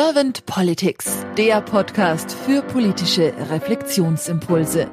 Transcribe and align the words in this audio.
Servant 0.00 0.46
Politics, 0.46 1.26
der 1.36 1.60
Podcast 1.60 2.30
für 2.30 2.62
politische 2.62 3.34
Reflexionsimpulse. 3.50 4.88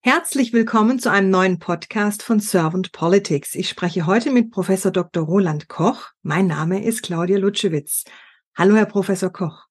Herzlich 0.00 0.54
willkommen 0.54 1.00
zu 1.00 1.10
einem 1.10 1.28
neuen 1.28 1.58
Podcast 1.58 2.22
von 2.22 2.40
Servant 2.40 2.92
Politics. 2.92 3.54
Ich 3.54 3.68
spreche 3.68 4.06
heute 4.06 4.30
mit 4.30 4.50
Professor 4.50 4.90
Dr. 4.90 5.22
Roland 5.22 5.68
Koch. 5.68 6.12
Mein 6.22 6.46
Name 6.46 6.82
ist 6.82 7.02
Claudia 7.02 7.36
Lutschewitz. 7.36 8.04
Hallo, 8.56 8.74
Herr 8.74 8.86
Professor 8.86 9.30
Koch. 9.30 9.66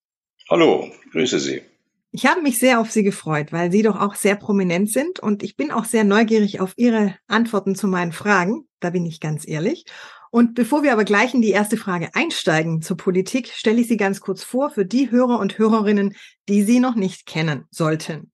Hallo, 0.47 0.91
grüße 1.11 1.39
Sie. 1.39 1.63
Ich 2.11 2.27
habe 2.27 2.41
mich 2.43 2.59
sehr 2.59 2.79
auf 2.79 2.91
Sie 2.91 3.01
gefreut, 3.01 3.51
weil 3.51 3.71
Sie 3.71 3.81
doch 3.81 3.99
auch 3.99 4.13
sehr 4.13 4.35
prominent 4.35 4.91
sind 4.91 5.19
und 5.19 5.41
ich 5.41 5.55
bin 5.55 5.71
auch 5.71 5.85
sehr 5.85 6.03
neugierig 6.03 6.59
auf 6.59 6.73
Ihre 6.77 7.15
Antworten 7.27 7.73
zu 7.73 7.87
meinen 7.87 8.11
Fragen. 8.11 8.67
Da 8.79 8.91
bin 8.91 9.07
ich 9.07 9.19
ganz 9.19 9.47
ehrlich. 9.47 9.85
Und 10.31 10.55
bevor 10.55 10.83
wir 10.83 10.93
aber 10.93 11.05
gleich 11.05 11.33
in 11.33 11.41
die 11.41 11.51
erste 11.51 11.77
Frage 11.77 12.09
einsteigen 12.13 12.81
zur 12.81 12.97
Politik, 12.97 13.47
stelle 13.53 13.81
ich 13.81 13.87
Sie 13.87 13.97
ganz 13.97 14.21
kurz 14.21 14.43
vor 14.43 14.69
für 14.69 14.85
die 14.85 15.11
Hörer 15.11 15.39
und 15.39 15.57
Hörerinnen, 15.57 16.15
die 16.49 16.63
Sie 16.63 16.79
noch 16.79 16.95
nicht 16.95 17.25
kennen 17.25 17.65
sollten. 17.71 18.31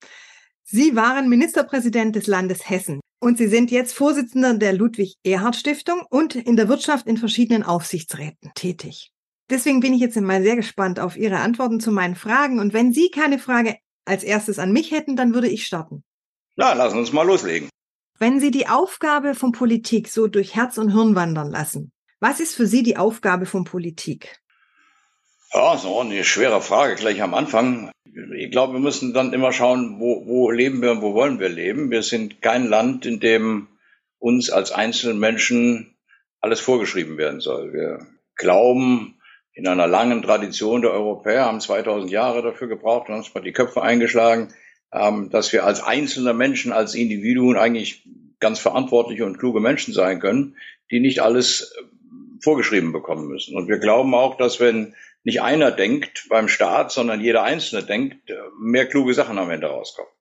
Sie 0.64 0.96
waren 0.96 1.30
Ministerpräsident 1.30 2.16
des 2.16 2.28
Landes 2.28 2.70
Hessen 2.70 3.00
und 3.20 3.38
Sie 3.38 3.48
sind 3.48 3.70
jetzt 3.70 3.94
Vorsitzender 3.94 4.54
der 4.56 4.74
Ludwig-Erhard-Stiftung 4.74 6.04
und 6.10 6.36
in 6.36 6.56
der 6.56 6.68
Wirtschaft 6.68 7.08
in 7.08 7.18
verschiedenen 7.18 7.64
Aufsichtsräten 7.64 8.52
tätig. 8.56 9.12
Deswegen 9.50 9.82
bin 9.82 9.94
ich 9.94 10.02
jetzt 10.02 10.20
mal 10.20 10.42
sehr 10.42 10.56
gespannt 10.56 11.00
auf 11.00 11.16
Ihre 11.16 11.38
Antworten 11.38 11.80
zu 11.80 11.92
meinen 11.92 12.16
Fragen. 12.16 12.60
Und 12.60 12.74
wenn 12.74 12.94
Sie 12.94 13.10
keine 13.12 13.40
Frage 13.40 13.78
als 14.06 14.24
erstes 14.24 14.58
an 14.58 14.72
mich 14.72 14.92
hätten, 14.92 15.16
dann 15.16 15.34
würde 15.34 15.48
ich 15.48 15.66
starten. 15.66 16.04
Na, 16.56 16.74
lassen 16.74 16.98
uns 16.98 17.12
mal 17.12 17.26
loslegen. 17.26 17.70
Wenn 18.24 18.40
Sie 18.40 18.52
die 18.52 18.70
Aufgabe 18.70 19.36
von 19.36 19.52
Politik 19.52 20.08
so 20.08 20.28
durch 20.28 20.56
Herz 20.56 20.78
und 20.78 20.94
Hirn 20.94 21.14
wandern 21.14 21.52
lassen, 21.52 21.92
was 22.22 22.40
ist 22.40 22.56
für 22.56 22.68
Sie 22.68 22.82
die 22.82 22.96
Aufgabe 22.96 23.46
von 23.46 23.66
Politik? 23.66 24.40
Ja, 25.54 25.76
so 25.76 26.00
eine 26.00 26.24
schwere 26.24 26.62
Frage 26.62 26.96
gleich 26.96 27.22
am 27.22 27.34
Anfang. 27.34 27.92
Ich 28.38 28.50
glaube, 28.50 28.76
wir 28.76 28.80
müssen 28.80 29.14
dann 29.14 29.34
immer 29.34 29.52
schauen, 29.52 30.00
wo, 30.00 30.26
wo 30.26 30.52
leben 30.52 30.82
wir 30.82 30.92
und 30.92 31.02
wo 31.02 31.14
wollen 31.14 31.42
wir 31.42 31.50
leben. 31.50 31.92
Wir 31.92 32.02
sind 32.02 32.42
kein 32.42 32.66
Land, 32.66 33.06
in 33.06 33.20
dem 33.20 33.68
uns 34.20 34.50
als 34.50 34.72
einzelnen 34.72 35.20
Menschen 35.20 35.98
alles 36.40 36.62
vorgeschrieben 36.62 37.18
werden 37.18 37.42
soll. 37.42 37.74
Wir 37.74 38.08
glauben 38.38 39.20
in 39.52 39.68
einer 39.68 39.88
langen 39.88 40.22
Tradition 40.22 40.82
der 40.82 40.92
Europäer, 40.92 41.44
haben 41.44 41.60
2000 41.60 42.10
Jahre 42.10 42.42
dafür 42.42 42.70
gebraucht 42.70 43.10
und 43.10 43.16
haben 43.16 43.22
uns 43.24 43.36
mal 43.36 43.44
die 43.44 43.52
Köpfe 43.52 43.82
eingeschlagen, 43.82 44.54
ähm, 44.94 45.30
dass 45.30 45.52
wir 45.52 45.66
als 45.66 45.82
einzelne 45.82 46.34
Menschen, 46.34 46.72
als 46.72 46.96
Individuen 46.96 47.58
eigentlich 47.58 48.06
ganz 48.40 48.60
verantwortliche 48.60 49.26
und 49.26 49.38
kluge 49.38 49.60
Menschen 49.60 49.94
sein 49.94 50.20
können, 50.20 50.56
die 50.92 51.00
nicht 51.00 51.22
alles 51.22 51.74
äh, 51.78 51.84
vorgeschrieben 52.42 52.92
bekommen 52.92 53.28
müssen. 53.28 53.56
Und 53.56 53.68
wir 53.68 53.80
glauben 53.80 54.14
auch, 54.14 54.38
dass 54.38 54.60
wenn 54.60 54.96
nicht 55.24 55.42
einer 55.42 55.72
denkt 55.72 56.28
beim 56.30 56.48
Staat, 56.48 56.92
sondern 56.92 57.22
jeder 57.22 57.44
Einzelne 57.44 57.84
denkt, 57.84 58.30
äh, 58.30 58.36
mehr 58.60 58.86
kluge 58.86 59.14
Sachen 59.14 59.40
am 59.40 59.50
Ende 59.50 59.68
rauskommen. 59.68 60.12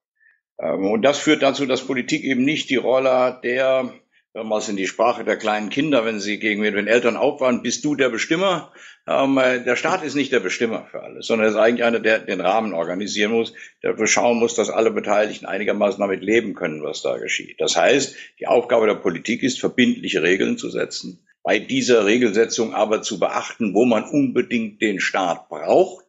Ähm, 0.59 0.87
und 0.87 1.03
das 1.03 1.19
führt 1.19 1.43
dazu, 1.43 1.67
dass 1.67 1.87
Politik 1.87 2.25
eben 2.25 2.45
nicht 2.45 2.71
die 2.71 2.77
Rolle 2.77 3.41
der 3.43 3.93
Es 4.35 4.69
in 4.71 4.77
die 4.77 4.87
Sprache 4.87 5.25
der 5.25 5.37
kleinen 5.37 5.69
Kinder, 5.69 6.07
wenn 6.07 6.19
sie 6.19 6.39
gegen 6.39 6.63
den 6.63 6.87
Eltern 6.87 7.19
aufwachen, 7.19 7.63
bist 7.63 7.85
du 7.85 7.97
der 7.97 8.09
Bestimmer. 8.09 8.73
Ähm, 9.07 9.37
äh, 9.37 9.63
der 9.63 9.77
Staat 9.77 10.03
ist 10.03 10.15
nicht 10.15 10.33
der 10.33 10.41
Bestimmer 10.41 10.87
für 10.91 11.03
alles, 11.03 11.27
sondern 11.27 11.49
er 11.49 11.51
ist 11.51 11.57
eigentlich 11.57 11.85
einer, 11.85 12.01
der 12.01 12.21
den 12.21 12.41
Rahmen 12.41 12.73
organisieren 12.73 13.33
muss, 13.33 13.53
der 13.83 13.95
schauen 14.07 14.39
muss, 14.39 14.55
dass 14.55 14.71
alle 14.71 14.91
Beteiligten 14.91 15.45
einigermaßen 15.45 16.01
damit 16.01 16.23
leben 16.23 16.55
können, 16.55 16.83
was 16.83 17.03
da 17.03 17.19
geschieht. 17.19 17.61
Das 17.61 17.77
heißt, 17.77 18.17
die 18.41 18.47
Aufgabe 18.47 18.87
der 18.87 18.95
Politik 18.95 19.43
ist, 19.43 19.61
verbindliche 19.61 20.23
Regeln 20.23 20.57
zu 20.57 20.71
setzen, 20.71 21.27
bei 21.43 21.59
dieser 21.59 22.07
Regelsetzung 22.07 22.73
aber 22.73 23.03
zu 23.03 23.19
beachten, 23.19 23.75
wo 23.75 23.85
man 23.85 24.05
unbedingt 24.05 24.81
den 24.81 24.99
Staat 24.99 25.51
braucht 25.51 26.07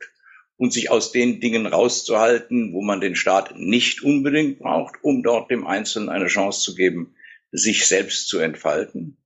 und 0.55 0.71
sich 0.71 0.89
aus 0.89 1.11
den 1.11 1.41
Dingen 1.41 1.65
rauszuhalten, 1.65 2.71
wo 2.71 2.81
man 2.81 3.01
den 3.01 3.17
Staat 3.17 3.57
nicht 3.57 4.01
unbedingt 4.01 4.59
braucht, 4.59 4.95
um 5.01 5.23
dort 5.23 5.51
dem 5.51 5.67
Einzelnen 5.67 6.07
eine 6.07 6.27
Chance 6.27 6.61
zu 6.61 6.73
geben, 6.73 7.15
sich 7.53 7.87
selbst 7.87 8.27
zu 8.27 8.39
entfalten. 8.39 9.17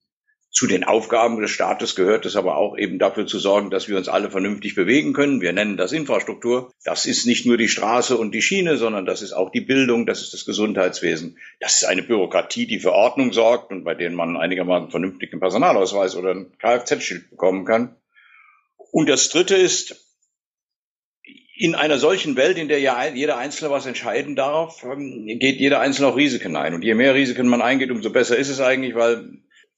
Zu 0.50 0.66
den 0.66 0.84
Aufgaben 0.84 1.40
des 1.40 1.52
Staates 1.52 1.96
gehört 1.96 2.26
es 2.26 2.36
aber 2.36 2.58
auch 2.58 2.78
eben 2.78 2.98
dafür 2.98 3.28
zu 3.28 3.38
sorgen, 3.38 3.70
dass 3.70 3.88
wir 3.88 3.96
uns 3.96 4.08
alle 4.08 4.32
vernünftig 4.32 4.74
bewegen 4.76 5.14
können. 5.14 5.40
Wir 5.40 5.54
nennen 5.54 5.78
das 5.78 5.92
Infrastruktur. 5.92 6.72
Das 6.84 7.06
ist 7.06 7.28
nicht 7.28 7.46
nur 7.46 7.58
die 7.58 7.68
Straße 7.68 8.18
und 8.18 8.32
die 8.32 8.42
Schiene, 8.42 8.78
sondern 8.78 9.06
das 9.06 9.22
ist 9.22 9.34
auch 9.34 9.52
die 9.52 9.62
Bildung, 9.62 10.08
das 10.08 10.22
ist 10.22 10.34
das 10.34 10.46
Gesundheitswesen. 10.46 11.38
Das 11.60 11.76
ist 11.76 11.84
eine 11.84 12.02
Bürokratie, 12.02 12.66
die 12.66 12.80
für 12.80 12.92
Ordnung 12.92 13.34
sorgt 13.34 13.72
und 13.72 13.84
bei 13.84 13.94
denen 13.94 14.16
man 14.16 14.36
einigermaßen 14.36 14.90
vernünftigen 14.90 15.40
Personalausweis 15.40 16.16
oder 16.16 16.32
ein 16.32 16.58
Kfz-Schild 16.58 17.30
bekommen 17.30 17.66
kann. 17.66 17.96
Und 18.92 19.10
das 19.10 19.30
Dritte 19.30 19.56
ist, 19.56 20.07
in 21.58 21.74
einer 21.74 21.98
solchen 21.98 22.36
Welt, 22.36 22.58
in 22.58 22.68
der 22.68 22.80
ja 22.80 23.08
jeder 23.08 23.38
Einzelne 23.38 23.72
was 23.72 23.86
entscheiden 23.86 24.36
darf, 24.36 24.84
ähm, 24.84 25.26
geht 25.26 25.60
jeder 25.60 25.80
Einzelne 25.80 26.10
auch 26.10 26.16
Risiken 26.16 26.56
ein. 26.56 26.74
Und 26.74 26.84
je 26.84 26.94
mehr 26.94 27.16
Risiken 27.16 27.48
man 27.48 27.62
eingeht, 27.62 27.90
umso 27.90 28.12
besser 28.12 28.38
ist 28.38 28.50
es 28.50 28.62
eigentlich, 28.62 28.96
weil 28.96 29.30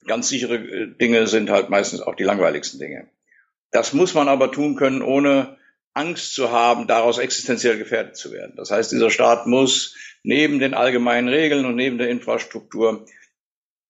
ganz 0.06 0.28
sichere 0.28 0.56
äh, 0.56 0.88
Dinge 1.00 1.28
sind 1.28 1.50
halt 1.50 1.70
meistens 1.70 2.02
auch 2.02 2.16
die 2.16 2.24
langweiligsten 2.24 2.80
Dinge. 2.80 3.08
Das 3.72 3.94
muss 3.94 4.14
man 4.14 4.28
aber 4.28 4.52
tun 4.52 4.76
können, 4.76 5.02
ohne 5.02 5.58
Angst 5.94 6.34
zu 6.34 6.52
haben, 6.52 6.88
daraus 6.88 7.18
existenziell 7.18 7.78
gefährdet 7.78 8.18
zu 8.18 8.32
werden. 8.32 8.54
Das 8.58 8.72
heißt, 8.72 8.92
dieser 8.92 9.10
Staat 9.10 9.48
muss 9.48 9.96
neben 10.24 10.60
den 10.60 10.74
allgemeinen 10.74 11.30
Regeln 11.30 11.66
und 11.66 11.76
neben 11.76 11.98
der 11.98 12.10
Infrastruktur, 12.10 13.06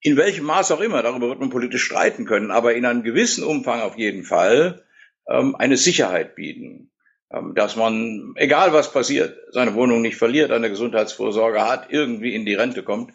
in 0.02 0.16
welchem 0.16 0.46
Maß 0.46 0.72
auch 0.72 0.80
immer, 0.80 1.02
darüber 1.02 1.30
wird 1.30 1.40
man 1.40 1.50
politisch 1.50 1.84
streiten 1.84 2.26
können, 2.26 2.52
aber 2.52 2.76
in 2.76 2.86
einem 2.86 3.04
gewissen 3.04 3.44
Umfang 3.44 3.82
auf 3.82 3.98
jeden 3.98 4.24
Fall 4.24 4.86
ähm, 5.28 5.56
eine 5.56 5.78
Sicherheit 5.78 6.36
bieten. 6.36 6.92
Ähm, 7.32 7.54
dass 7.54 7.76
man, 7.76 8.34
egal 8.36 8.74
was 8.74 8.92
passiert, 8.92 9.38
seine 9.52 9.76
Wohnung 9.76 10.02
nicht 10.02 10.18
verliert, 10.18 10.52
eine 10.52 10.70
Gesundheitsvorsorge 10.70 11.62
hat, 11.62 11.92
irgendwie 11.92 12.34
in 12.34 12.46
die 12.46 12.56
Rente 12.56 12.84
kommt. 12.84 13.14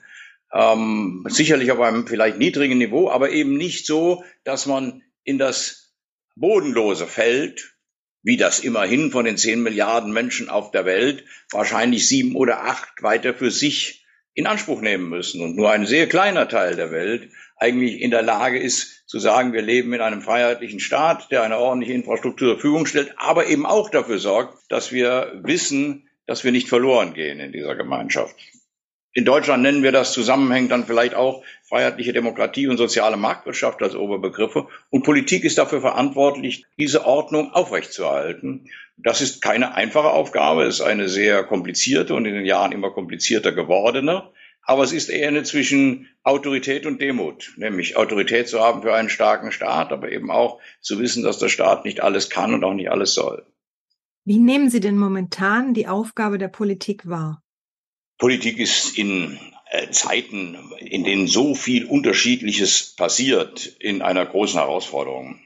Ähm, 0.52 1.26
sicherlich 1.28 1.72
auf 1.72 1.80
einem 1.80 2.06
vielleicht 2.06 2.38
niedrigen 2.38 2.78
Niveau, 2.78 3.10
aber 3.10 3.30
eben 3.30 3.56
nicht 3.56 3.86
so, 3.86 4.24
dass 4.44 4.66
man 4.66 5.02
in 5.24 5.38
das 5.38 5.94
Bodenlose 6.36 7.06
fällt, 7.06 7.74
wie 8.22 8.36
das 8.36 8.60
immerhin 8.60 9.10
von 9.10 9.24
den 9.24 9.36
zehn 9.36 9.62
Milliarden 9.62 10.12
Menschen 10.12 10.48
auf 10.48 10.70
der 10.70 10.84
Welt 10.84 11.24
wahrscheinlich 11.50 12.08
sieben 12.08 12.36
oder 12.36 12.64
acht 12.64 13.02
weiter 13.02 13.34
für 13.34 13.50
sich 13.50 14.06
in 14.32 14.46
Anspruch 14.46 14.80
nehmen 14.80 15.08
müssen 15.08 15.40
und 15.40 15.56
nur 15.56 15.70
ein 15.70 15.86
sehr 15.86 16.08
kleiner 16.08 16.48
Teil 16.48 16.76
der 16.76 16.90
Welt 16.90 17.30
eigentlich 17.56 18.00
in 18.00 18.10
der 18.10 18.22
Lage 18.22 18.58
ist 18.58 19.04
zu 19.06 19.18
sagen, 19.18 19.52
wir 19.52 19.62
leben 19.62 19.92
in 19.92 20.00
einem 20.00 20.22
freiheitlichen 20.22 20.80
Staat, 20.80 21.30
der 21.30 21.42
eine 21.42 21.58
ordentliche 21.58 21.92
Infrastruktur 21.92 22.48
zur 22.48 22.56
Verfügung 22.56 22.86
stellt, 22.86 23.14
aber 23.16 23.46
eben 23.46 23.66
auch 23.66 23.90
dafür 23.90 24.18
sorgt, 24.18 24.58
dass 24.70 24.92
wir 24.92 25.40
wissen, 25.42 26.08
dass 26.26 26.44
wir 26.44 26.52
nicht 26.52 26.68
verloren 26.68 27.14
gehen 27.14 27.38
in 27.38 27.52
dieser 27.52 27.76
Gemeinschaft. 27.76 28.34
In 29.16 29.24
Deutschland 29.24 29.62
nennen 29.62 29.84
wir 29.84 29.92
das 29.92 30.12
zusammenhängend 30.12 30.72
dann 30.72 30.86
vielleicht 30.86 31.14
auch 31.14 31.44
freiheitliche 31.62 32.12
Demokratie 32.12 32.66
und 32.66 32.78
soziale 32.78 33.16
Marktwirtschaft 33.16 33.80
als 33.80 33.94
Oberbegriffe. 33.94 34.66
Und 34.90 35.04
Politik 35.04 35.44
ist 35.44 35.56
dafür 35.56 35.80
verantwortlich, 35.80 36.66
diese 36.80 37.06
Ordnung 37.06 37.52
aufrechtzuerhalten. 37.52 38.68
Das 38.96 39.20
ist 39.20 39.40
keine 39.40 39.76
einfache 39.76 40.10
Aufgabe, 40.10 40.64
es 40.64 40.76
ist 40.76 40.80
eine 40.80 41.08
sehr 41.08 41.44
komplizierte 41.44 42.14
und 42.14 42.26
in 42.26 42.34
den 42.34 42.44
Jahren 42.44 42.72
immer 42.72 42.90
komplizierter 42.90 43.52
gewordene. 43.52 44.32
Aber 44.66 44.82
es 44.82 44.92
ist 44.92 45.10
eher 45.10 45.28
eine 45.28 45.42
zwischen 45.42 46.08
Autorität 46.22 46.86
und 46.86 47.00
Demut, 47.00 47.52
nämlich 47.56 47.96
Autorität 47.96 48.48
zu 48.48 48.60
haben 48.60 48.82
für 48.82 48.94
einen 48.94 49.10
starken 49.10 49.52
Staat, 49.52 49.92
aber 49.92 50.10
eben 50.10 50.30
auch 50.30 50.60
zu 50.80 50.98
wissen, 50.98 51.22
dass 51.22 51.38
der 51.38 51.48
Staat 51.48 51.84
nicht 51.84 52.02
alles 52.02 52.30
kann 52.30 52.54
und 52.54 52.64
auch 52.64 52.72
nicht 52.72 52.90
alles 52.90 53.14
soll. 53.14 53.46
Wie 54.24 54.38
nehmen 54.38 54.70
Sie 54.70 54.80
denn 54.80 54.96
momentan 54.96 55.74
die 55.74 55.86
Aufgabe 55.86 56.38
der 56.38 56.48
Politik 56.48 57.06
wahr? 57.06 57.42
Politik 58.16 58.58
ist 58.58 58.96
in 58.96 59.38
äh, 59.70 59.90
Zeiten, 59.90 60.56
in 60.78 61.04
denen 61.04 61.26
so 61.26 61.54
viel 61.54 61.84
Unterschiedliches 61.84 62.94
passiert, 62.96 63.66
in 63.66 64.00
einer 64.00 64.24
großen 64.24 64.58
Herausforderung. 64.58 65.40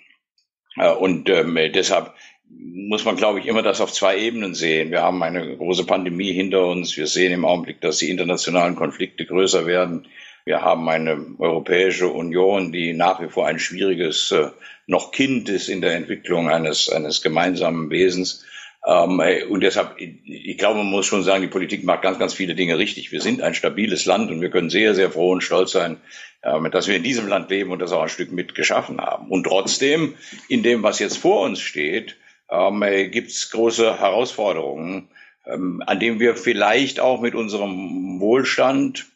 Äh, 0.76 0.92
und 0.92 1.28
ähm, 1.28 1.56
deshalb 1.74 2.14
muss 2.50 3.04
man, 3.04 3.16
glaube 3.16 3.40
ich, 3.40 3.46
immer 3.46 3.62
das 3.62 3.80
auf 3.80 3.92
zwei 3.92 4.18
Ebenen 4.18 4.54
sehen. 4.54 4.90
Wir 4.90 5.02
haben 5.02 5.22
eine 5.22 5.56
große 5.56 5.84
Pandemie 5.84 6.32
hinter 6.32 6.66
uns. 6.66 6.96
Wir 6.96 7.06
sehen 7.06 7.32
im 7.32 7.44
Augenblick, 7.44 7.80
dass 7.80 7.98
die 7.98 8.10
internationalen 8.10 8.76
Konflikte 8.76 9.26
größer 9.26 9.66
werden. 9.66 10.06
Wir 10.44 10.62
haben 10.62 10.88
eine 10.88 11.26
Europäische 11.38 12.08
Union, 12.08 12.72
die 12.72 12.94
nach 12.94 13.20
wie 13.20 13.28
vor 13.28 13.46
ein 13.46 13.58
schwieriges 13.58 14.32
äh, 14.32 14.48
noch 14.86 15.12
Kind 15.12 15.50
ist 15.50 15.68
in 15.68 15.82
der 15.82 15.94
Entwicklung 15.94 16.48
eines, 16.48 16.88
eines 16.88 17.20
gemeinsamen 17.20 17.90
Wesens. 17.90 18.46
Ähm, 18.86 19.20
und 19.50 19.60
deshalb, 19.60 19.96
ich 19.98 20.56
glaube, 20.56 20.78
man 20.78 20.90
muss 20.90 21.04
schon 21.04 21.22
sagen, 21.22 21.42
die 21.42 21.48
Politik 21.48 21.84
macht 21.84 22.00
ganz, 22.00 22.18
ganz 22.18 22.32
viele 22.32 22.54
Dinge 22.54 22.78
richtig. 22.78 23.12
Wir 23.12 23.20
sind 23.20 23.42
ein 23.42 23.54
stabiles 23.54 24.06
Land 24.06 24.30
und 24.30 24.40
wir 24.40 24.48
können 24.48 24.70
sehr, 24.70 24.94
sehr 24.94 25.10
froh 25.10 25.32
und 25.32 25.42
stolz 25.42 25.72
sein, 25.72 25.98
äh, 26.40 26.70
dass 26.70 26.88
wir 26.88 26.96
in 26.96 27.02
diesem 27.02 27.28
Land 27.28 27.50
leben 27.50 27.70
und 27.70 27.80
das 27.80 27.92
auch 27.92 28.02
ein 28.02 28.08
Stück 28.08 28.32
mit 28.32 28.54
geschaffen 28.54 28.98
haben. 29.02 29.30
Und 29.30 29.44
trotzdem, 29.44 30.14
in 30.48 30.62
dem, 30.62 30.82
was 30.82 30.98
jetzt 30.98 31.18
vor 31.18 31.42
uns 31.42 31.60
steht, 31.60 32.16
ähm, 32.50 32.82
äh, 32.82 33.08
gibt 33.08 33.30
es 33.30 33.50
große 33.50 34.00
Herausforderungen, 34.00 35.08
ähm, 35.46 35.82
an 35.86 36.00
denen 36.00 36.20
wir 36.20 36.36
vielleicht 36.36 37.00
auch 37.00 37.20
mit 37.20 37.34
unserem 37.34 38.20
Wohlstand 38.20 39.06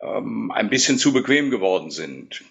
ähm, 0.00 0.50
ein 0.52 0.70
bisschen 0.70 0.98
zu 0.98 1.12
bequem 1.12 1.50
geworden 1.50 1.90
sind. 1.90 2.42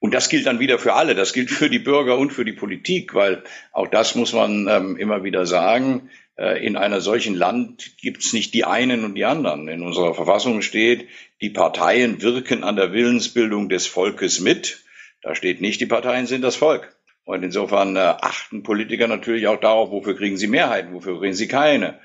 Und 0.00 0.14
das 0.14 0.28
gilt 0.28 0.46
dann 0.46 0.60
wieder 0.60 0.78
für 0.78 0.94
alle. 0.94 1.14
Das 1.14 1.32
gilt 1.32 1.50
für 1.50 1.68
die 1.68 1.80
Bürger 1.80 2.18
und 2.18 2.32
für 2.32 2.44
die 2.44 2.52
Politik, 2.52 3.14
weil 3.14 3.42
auch 3.72 3.88
das 3.88 4.14
muss 4.14 4.32
man 4.32 4.68
ähm, 4.68 4.96
immer 4.96 5.24
wieder 5.24 5.44
sagen. 5.44 6.10
Äh, 6.36 6.64
in 6.64 6.76
einer 6.76 7.00
solchen 7.00 7.34
Land 7.34 7.96
gibt 8.00 8.24
es 8.24 8.32
nicht 8.32 8.54
die 8.54 8.64
einen 8.64 9.04
und 9.04 9.16
die 9.16 9.24
anderen. 9.24 9.68
In 9.68 9.82
unserer 9.82 10.14
Verfassung 10.14 10.62
steht, 10.62 11.08
die 11.40 11.50
Parteien 11.50 12.22
wirken 12.22 12.62
an 12.62 12.76
der 12.76 12.92
Willensbildung 12.92 13.68
des 13.68 13.86
Volkes 13.86 14.38
mit. 14.40 14.84
Da 15.20 15.34
steht 15.34 15.60
nicht, 15.60 15.80
die 15.80 15.86
Parteien 15.86 16.26
sind 16.26 16.42
das 16.42 16.54
Volk. 16.54 16.96
Und 17.28 17.42
insofern 17.42 17.94
äh, 17.96 17.98
achten 17.98 18.62
Politiker 18.62 19.06
natürlich 19.06 19.48
auch 19.48 19.60
darauf, 19.60 19.90
wofür 19.90 20.16
kriegen 20.16 20.38
sie 20.38 20.46
Mehrheiten, 20.46 20.94
wofür 20.94 21.20
kriegen 21.20 21.34
sie 21.34 21.46
keine. 21.46 22.00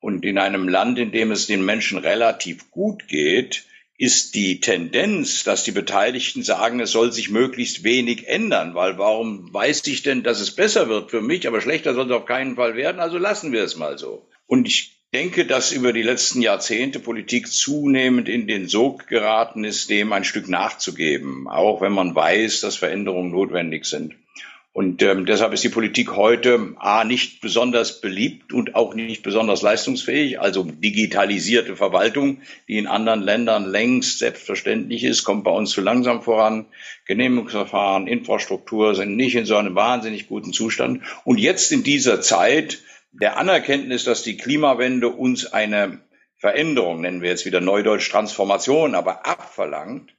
Und 0.00 0.24
in 0.24 0.36
einem 0.36 0.68
Land, 0.68 0.98
in 0.98 1.12
dem 1.12 1.30
es 1.30 1.46
den 1.46 1.64
Menschen 1.64 1.96
relativ 1.96 2.72
gut 2.72 3.06
geht, 3.06 3.66
ist 3.98 4.34
die 4.34 4.58
Tendenz, 4.58 5.44
dass 5.44 5.62
die 5.62 5.70
Beteiligten 5.70 6.42
sagen, 6.42 6.80
es 6.80 6.90
soll 6.90 7.12
sich 7.12 7.30
möglichst 7.30 7.84
wenig 7.84 8.26
ändern, 8.26 8.74
weil 8.74 8.98
warum 8.98 9.54
weiß 9.54 9.86
ich 9.86 10.02
denn, 10.02 10.24
dass 10.24 10.40
es 10.40 10.56
besser 10.56 10.88
wird 10.88 11.12
für 11.12 11.22
mich, 11.22 11.46
aber 11.46 11.60
schlechter 11.60 11.94
soll 11.94 12.06
es 12.06 12.16
auf 12.16 12.26
keinen 12.26 12.56
Fall 12.56 12.74
werden, 12.74 12.98
also 12.98 13.16
lassen 13.16 13.52
wir 13.52 13.62
es 13.62 13.76
mal 13.76 13.96
so. 13.96 14.26
Und 14.48 14.66
ich 14.66 14.96
denke, 15.14 15.46
dass 15.46 15.70
über 15.70 15.92
die 15.92 16.02
letzten 16.02 16.42
Jahrzehnte 16.42 16.98
Politik 16.98 17.46
zunehmend 17.46 18.28
in 18.28 18.48
den 18.48 18.66
Sog 18.66 19.06
geraten 19.06 19.62
ist, 19.62 19.88
dem 19.88 20.12
ein 20.12 20.24
Stück 20.24 20.48
nachzugeben, 20.48 21.46
auch 21.46 21.80
wenn 21.80 21.92
man 21.92 22.16
weiß, 22.16 22.60
dass 22.60 22.74
Veränderungen 22.74 23.30
notwendig 23.30 23.84
sind. 23.84 24.16
Und 24.74 25.02
ähm, 25.02 25.24
deshalb 25.24 25.52
ist 25.52 25.62
die 25.62 25.68
Politik 25.68 26.16
heute 26.16 26.74
A 26.80 27.04
nicht 27.04 27.40
besonders 27.40 28.00
beliebt 28.00 28.52
und 28.52 28.74
auch 28.74 28.92
nicht 28.94 29.22
besonders 29.22 29.62
leistungsfähig. 29.62 30.40
Also 30.40 30.64
digitalisierte 30.64 31.76
Verwaltung, 31.76 32.40
die 32.66 32.78
in 32.78 32.88
anderen 32.88 33.22
Ländern 33.22 33.66
längst 33.66 34.18
selbstverständlich 34.18 35.04
ist, 35.04 35.22
kommt 35.22 35.44
bei 35.44 35.52
uns 35.52 35.70
zu 35.70 35.80
langsam 35.80 36.22
voran. 36.22 36.66
Genehmigungsverfahren, 37.06 38.08
Infrastruktur 38.08 38.96
sind 38.96 39.14
nicht 39.14 39.36
in 39.36 39.44
so 39.46 39.54
einem 39.54 39.76
wahnsinnig 39.76 40.26
guten 40.26 40.52
Zustand. 40.52 41.04
Und 41.22 41.38
jetzt 41.38 41.70
in 41.70 41.84
dieser 41.84 42.20
Zeit 42.20 42.82
der 43.12 43.36
Anerkenntnis, 43.36 44.02
dass 44.02 44.24
die 44.24 44.36
Klimawende 44.36 45.08
uns 45.08 45.46
eine 45.46 46.00
Veränderung, 46.38 47.02
nennen 47.02 47.22
wir 47.22 47.30
jetzt 47.30 47.46
wieder 47.46 47.60
Neudeutsch 47.60 48.10
Transformation, 48.10 48.96
aber 48.96 49.24
abverlangt, 49.24 50.16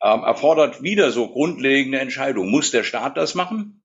ähm, 0.00 0.22
erfordert 0.22 0.80
wieder 0.80 1.10
so 1.10 1.26
grundlegende 1.26 1.98
Entscheidungen. 1.98 2.52
Muss 2.52 2.70
der 2.70 2.84
Staat 2.84 3.16
das 3.16 3.34
machen? 3.34 3.82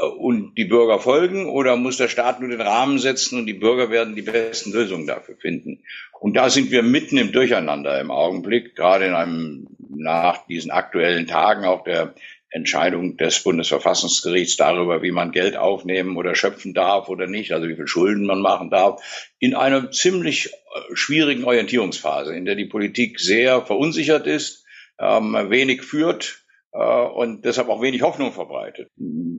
Und 0.00 0.54
die 0.56 0.64
Bürger 0.64 1.00
folgen 1.00 1.48
oder 1.48 1.76
muss 1.76 1.96
der 1.96 2.06
Staat 2.06 2.38
nur 2.38 2.48
den 2.48 2.60
Rahmen 2.60 2.98
setzen 2.98 3.38
und 3.38 3.46
die 3.46 3.54
Bürger 3.54 3.90
werden 3.90 4.14
die 4.14 4.22
besten 4.22 4.72
Lösungen 4.72 5.08
dafür 5.08 5.36
finden? 5.36 5.80
Und 6.20 6.36
da 6.36 6.50
sind 6.50 6.70
wir 6.70 6.82
mitten 6.82 7.18
im 7.18 7.32
Durcheinander 7.32 8.00
im 8.00 8.12
Augenblick, 8.12 8.76
gerade 8.76 9.06
in 9.06 9.14
einem, 9.14 9.66
nach 9.88 10.46
diesen 10.46 10.70
aktuellen 10.70 11.26
Tagen 11.26 11.64
auch 11.64 11.82
der 11.82 12.14
Entscheidung 12.50 13.16
des 13.16 13.42
Bundesverfassungsgerichts 13.42 14.56
darüber, 14.56 15.02
wie 15.02 15.10
man 15.10 15.32
Geld 15.32 15.56
aufnehmen 15.56 16.16
oder 16.16 16.34
schöpfen 16.34 16.74
darf 16.74 17.08
oder 17.08 17.26
nicht, 17.26 17.52
also 17.52 17.68
wie 17.68 17.76
viel 17.76 17.86
Schulden 17.86 18.24
man 18.24 18.40
machen 18.40 18.70
darf, 18.70 19.30
in 19.38 19.54
einer 19.54 19.90
ziemlich 19.90 20.46
äh, 20.46 20.94
schwierigen 20.94 21.44
Orientierungsphase, 21.44 22.34
in 22.34 22.44
der 22.44 22.54
die 22.54 22.64
Politik 22.64 23.20
sehr 23.20 23.66
verunsichert 23.66 24.26
ist, 24.26 24.64
ähm, 24.98 25.34
wenig 25.50 25.82
führt, 25.82 26.44
und 26.70 27.44
deshalb 27.44 27.68
auch 27.68 27.80
wenig 27.80 28.02
Hoffnung 28.02 28.32
verbreitet. 28.32 28.90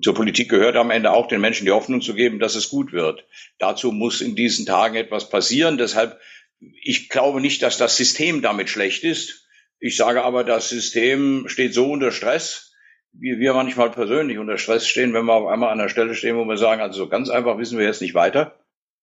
Zur 0.02 0.16
Politik 0.16 0.50
gehört 0.50 0.76
am 0.76 0.92
Ende 0.92 1.12
auch 1.12 1.28
den 1.28 1.42
Menschen 1.42 1.66
die 1.66 1.72
Hoffnung 1.72 2.02
zu 2.02 2.14
geben, 2.14 2.40
dass 2.40 2.56
es 2.56 2.70
gut 2.70 2.92
wird. 2.92 3.26
Dazu 3.60 3.92
muss 3.92 4.22
in 4.22 4.36
diesen 4.36 4.66
Tagen 4.66 4.96
etwas 4.96 5.30
passieren. 5.30 5.78
Deshalb, 5.78 6.20
ich 6.60 7.10
glaube 7.10 7.40
nicht, 7.40 7.62
dass 7.62 7.78
das 7.78 7.98
System 7.98 8.42
damit 8.42 8.70
schlecht 8.70 9.04
ist. 9.04 9.48
Ich 9.80 9.96
sage 9.96 10.24
aber, 10.24 10.44
das 10.44 10.70
System 10.70 11.48
steht 11.48 11.74
so 11.74 11.92
unter 11.92 12.12
Stress, 12.12 12.74
wie 13.14 13.40
wir 13.40 13.54
manchmal 13.54 13.92
persönlich 13.92 14.38
unter 14.38 14.58
Stress 14.58 14.88
stehen, 14.88 15.14
wenn 15.14 15.26
wir 15.26 15.34
auf 15.34 15.48
einmal 15.48 15.72
an 15.72 15.78
der 15.78 15.90
Stelle 15.90 16.16
stehen, 16.16 16.36
wo 16.36 16.46
wir 16.46 16.58
sagen, 16.58 16.82
also 16.82 16.98
so 16.98 17.10
ganz 17.10 17.30
einfach 17.30 17.58
wissen 17.58 17.78
wir 17.78 17.86
jetzt 17.86 18.02
nicht 18.02 18.14
weiter. 18.14 18.60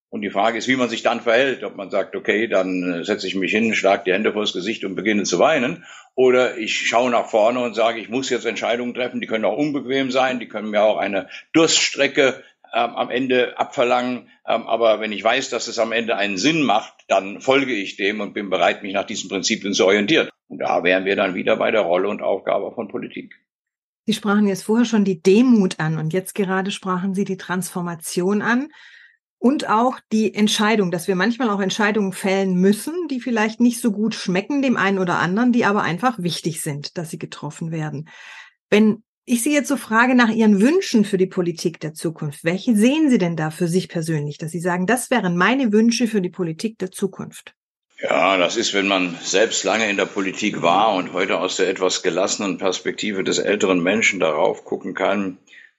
Und 0.09 0.23
die 0.23 0.31
Frage 0.31 0.57
ist, 0.57 0.69
wie 0.69 0.77
man 0.77 0.89
sich 0.89 1.03
dann 1.03 1.21
verhält. 1.21 1.65
Ob 1.65 1.77
man 1.77 1.91
sagt, 1.91 2.15
okay, 2.15 2.47
dann 2.47 3.01
äh, 3.01 3.05
setze 3.05 3.27
ich 3.27 3.35
mich 3.35 3.51
hin, 3.51 3.75
schlag 3.75 4.05
die 4.05 4.13
Hände 4.13 4.33
vors 4.33 4.53
Gesicht 4.53 4.85
und 4.85 4.95
beginne 4.95 5.25
zu 5.25 5.39
weinen. 5.39 5.85
Oder 6.15 6.57
ich 6.57 6.87
schaue 6.87 7.11
nach 7.11 7.27
vorne 7.27 7.61
und 7.61 7.75
sage, 7.75 8.01
ich 8.01 8.09
muss 8.09 8.31
jetzt 8.31 8.47
Entscheidungen 8.47 8.95
treffen, 8.95 9.21
die 9.21 9.27
können 9.27 9.45
auch 9.45 9.57
unbequem 9.57 10.11
sein, 10.11 10.39
die 10.41 10.49
können 10.49 10.71
mir 10.71 10.83
auch 10.83 10.97
eine 10.97 11.29
Durststrecke 11.53 12.43
ähm, 12.73 12.95
am 12.95 13.11
Ende 13.11 13.59
abverlangen. 13.59 14.29
Ähm, 14.47 14.67
aber 14.67 15.01
wenn 15.01 15.13
ich 15.13 15.25
weiß, 15.25 15.51
dass 15.51 15.67
es 15.67 15.79
am 15.79 15.93
Ende 15.93 16.17
einen 16.17 16.37
Sinn 16.37 16.63
macht, 16.63 16.95
dann 17.09 17.41
folge 17.41 17.73
ich 17.73 17.97
dem 17.97 18.21
und 18.21 18.33
bin 18.33 18.49
bereit, 18.49 18.83
mich 18.83 18.95
nach 18.95 19.07
diesen 19.07 19.29
Prinzipien 19.29 19.75
zu 19.75 19.87
orientieren. 19.87 20.29
Und 20.49 20.59
da 20.59 20.85
wären 20.85 21.05
wir 21.05 21.17
dann 21.17 21.35
wieder 21.35 21.57
bei 21.57 21.71
der 21.71 21.81
Rolle 21.81 22.09
und 22.09 22.23
Aufgabe 22.23 22.73
von 22.75 22.89
Politik. 22.89 23.35
Sie 24.07 24.15
sprachen 24.15 24.47
jetzt 24.47 24.63
vorher 24.63 24.85
schon 24.85 25.05
die 25.05 25.21
Demut 25.21 25.81
an 25.81 25.99
und 25.99 26.13
jetzt 26.13 26.35
gerade 26.35 26.71
sprachen 26.71 27.15
Sie 27.15 27.25
die 27.25 27.37
Transformation 27.37 28.41
an. 28.41 28.69
Und 29.39 29.69
auch 29.69 30.01
die 30.13 30.35
Entscheidung, 30.35 30.91
dass 30.91 31.09
wir 31.09 31.15
manchmal 31.15 31.51
auch 31.51 31.61
Entscheidungen 31.61 32.13
fällen 32.13 32.55
müssen, 32.55 33.09
die 33.09 33.21
vielleicht 33.21 33.61
nicht 33.61 33.81
so 33.81 33.93
gut 33.93 34.15
schmecken 34.15 34.63
dem 34.63 34.77
einen 34.77 34.99
oder 34.99 35.19
anderen, 35.19 35.53
die 35.53 35.65
aber 35.65 35.83
einfach 35.83 36.19
wichtig 36.19 36.63
sind, 36.63 36.97
dass 36.97 37.11
sie 37.11 37.19
getroffen 37.19 37.71
werden. 37.71 38.09
Wenn 38.71 39.03
ich 39.29 39.43
Sie 39.43 39.53
jetzt 39.53 39.69
so 39.69 39.77
frage 39.77 40.15
nach 40.15 40.31
Ihren 40.31 40.61
Wünschen 40.61 41.05
für 41.05 41.19
die 41.19 41.27
Politik 41.27 41.81
der 41.81 41.95
Zukunft, 41.95 42.45
welche 42.45 42.77
sehen 42.77 43.11
Sie 43.11 43.19
denn 43.19 43.35
da 43.35 43.51
für 43.51 43.67
sich 43.67 43.89
persönlich, 43.89 44.39
dass 44.39 44.53
Sie 44.53 44.61
sagen, 44.61 44.87
das 44.87 45.11
wären 45.11 45.37
meine 45.37 45.73
Wünsche 45.73 46.07
für 46.07 46.21
die 46.21 46.31
Politik 46.31 46.79
der 46.79 46.93
Zukunft? 46.93 47.55
Ja, 48.01 48.37
das 48.37 48.57
ist, 48.57 48.73
wenn 48.73 48.87
man 48.87 49.17
selbst 49.23 49.65
lange 49.65 49.91
in 49.91 49.97
der 49.97 50.07
Politik 50.07 50.63
war 50.63 50.95
und 50.95 51.13
heute 51.13 51.41
aus 51.41 51.57
der 51.57 51.69
etwas 51.69 52.03
gelassenen 52.03 52.59
Perspektive 52.59 53.25
des 53.25 53.39
älteren 53.39 53.83
Menschen 53.83 54.21
darauf 54.21 54.65
gucken 54.65 54.95
kann, 54.95 55.39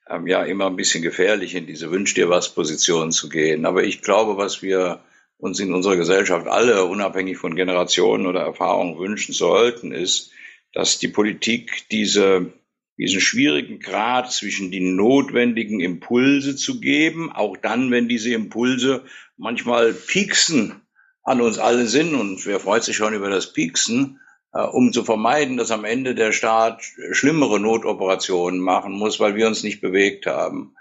ähm, 0.09 0.27
ja 0.27 0.43
immer 0.43 0.67
ein 0.67 0.75
bisschen 0.75 1.01
gefährlich, 1.01 1.55
in 1.55 1.67
diese 1.67 1.91
Wünsch 1.91 2.13
dir 2.13 2.29
was 2.29 2.53
Position 2.53 3.11
zu 3.11 3.29
gehen. 3.29 3.65
Aber 3.65 3.83
ich 3.83 4.01
glaube, 4.01 4.37
was 4.37 4.61
wir 4.61 5.01
uns 5.37 5.59
in 5.59 5.73
unserer 5.73 5.97
Gesellschaft 5.97 6.47
alle, 6.47 6.85
unabhängig 6.85 7.37
von 7.37 7.55
Generationen 7.55 8.25
oder 8.25 8.41
Erfahrungen 8.41 8.97
wünschen 8.97 9.33
sollten, 9.33 9.91
ist, 9.91 10.31
dass 10.73 10.99
die 10.99 11.07
Politik 11.07 11.89
diese, 11.91 12.53
diesen 12.97 13.21
schwierigen 13.21 13.79
Grad 13.79 14.31
zwischen 14.31 14.71
die 14.71 14.79
notwendigen 14.79 15.79
Impulse 15.79 16.55
zu 16.55 16.79
geben, 16.79 17.31
auch 17.31 17.57
dann, 17.57 17.91
wenn 17.91 18.07
diese 18.07 18.33
Impulse 18.33 19.03
manchmal 19.37 19.93
pieksen 19.93 20.81
an 21.23 21.41
uns 21.41 21.59
alle 21.59 21.87
sind, 21.87 22.15
und 22.15 22.45
wer 22.45 22.59
freut 22.59 22.83
sich 22.83 22.95
schon 22.95 23.13
über 23.13 23.29
das 23.29 23.53
Pieksen, 23.53 24.19
um 24.63 24.91
zu 24.93 25.03
vermeiden, 25.03 25.57
dass 25.57 25.71
am 25.71 25.85
Ende 25.85 26.15
der 26.15 26.31
Staat 26.31 26.81
schlimmere 27.11 27.59
Notoperationen 27.59 28.59
machen 28.59 28.93
muss, 28.93 29.19
weil 29.19 29.35
wir 29.35 29.47
uns 29.47 29.63
nicht 29.63 29.81
bewegt 29.81 30.25
haben. 30.25 30.75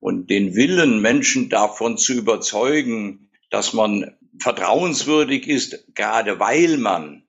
Und 0.00 0.30
den 0.30 0.54
Willen, 0.54 1.00
Menschen 1.00 1.48
davon 1.48 1.96
zu 1.96 2.12
überzeugen, 2.12 3.30
dass 3.50 3.72
man 3.72 4.16
vertrauenswürdig 4.38 5.46
ist, 5.48 5.94
gerade 5.94 6.40
weil 6.40 6.76
man 6.78 7.22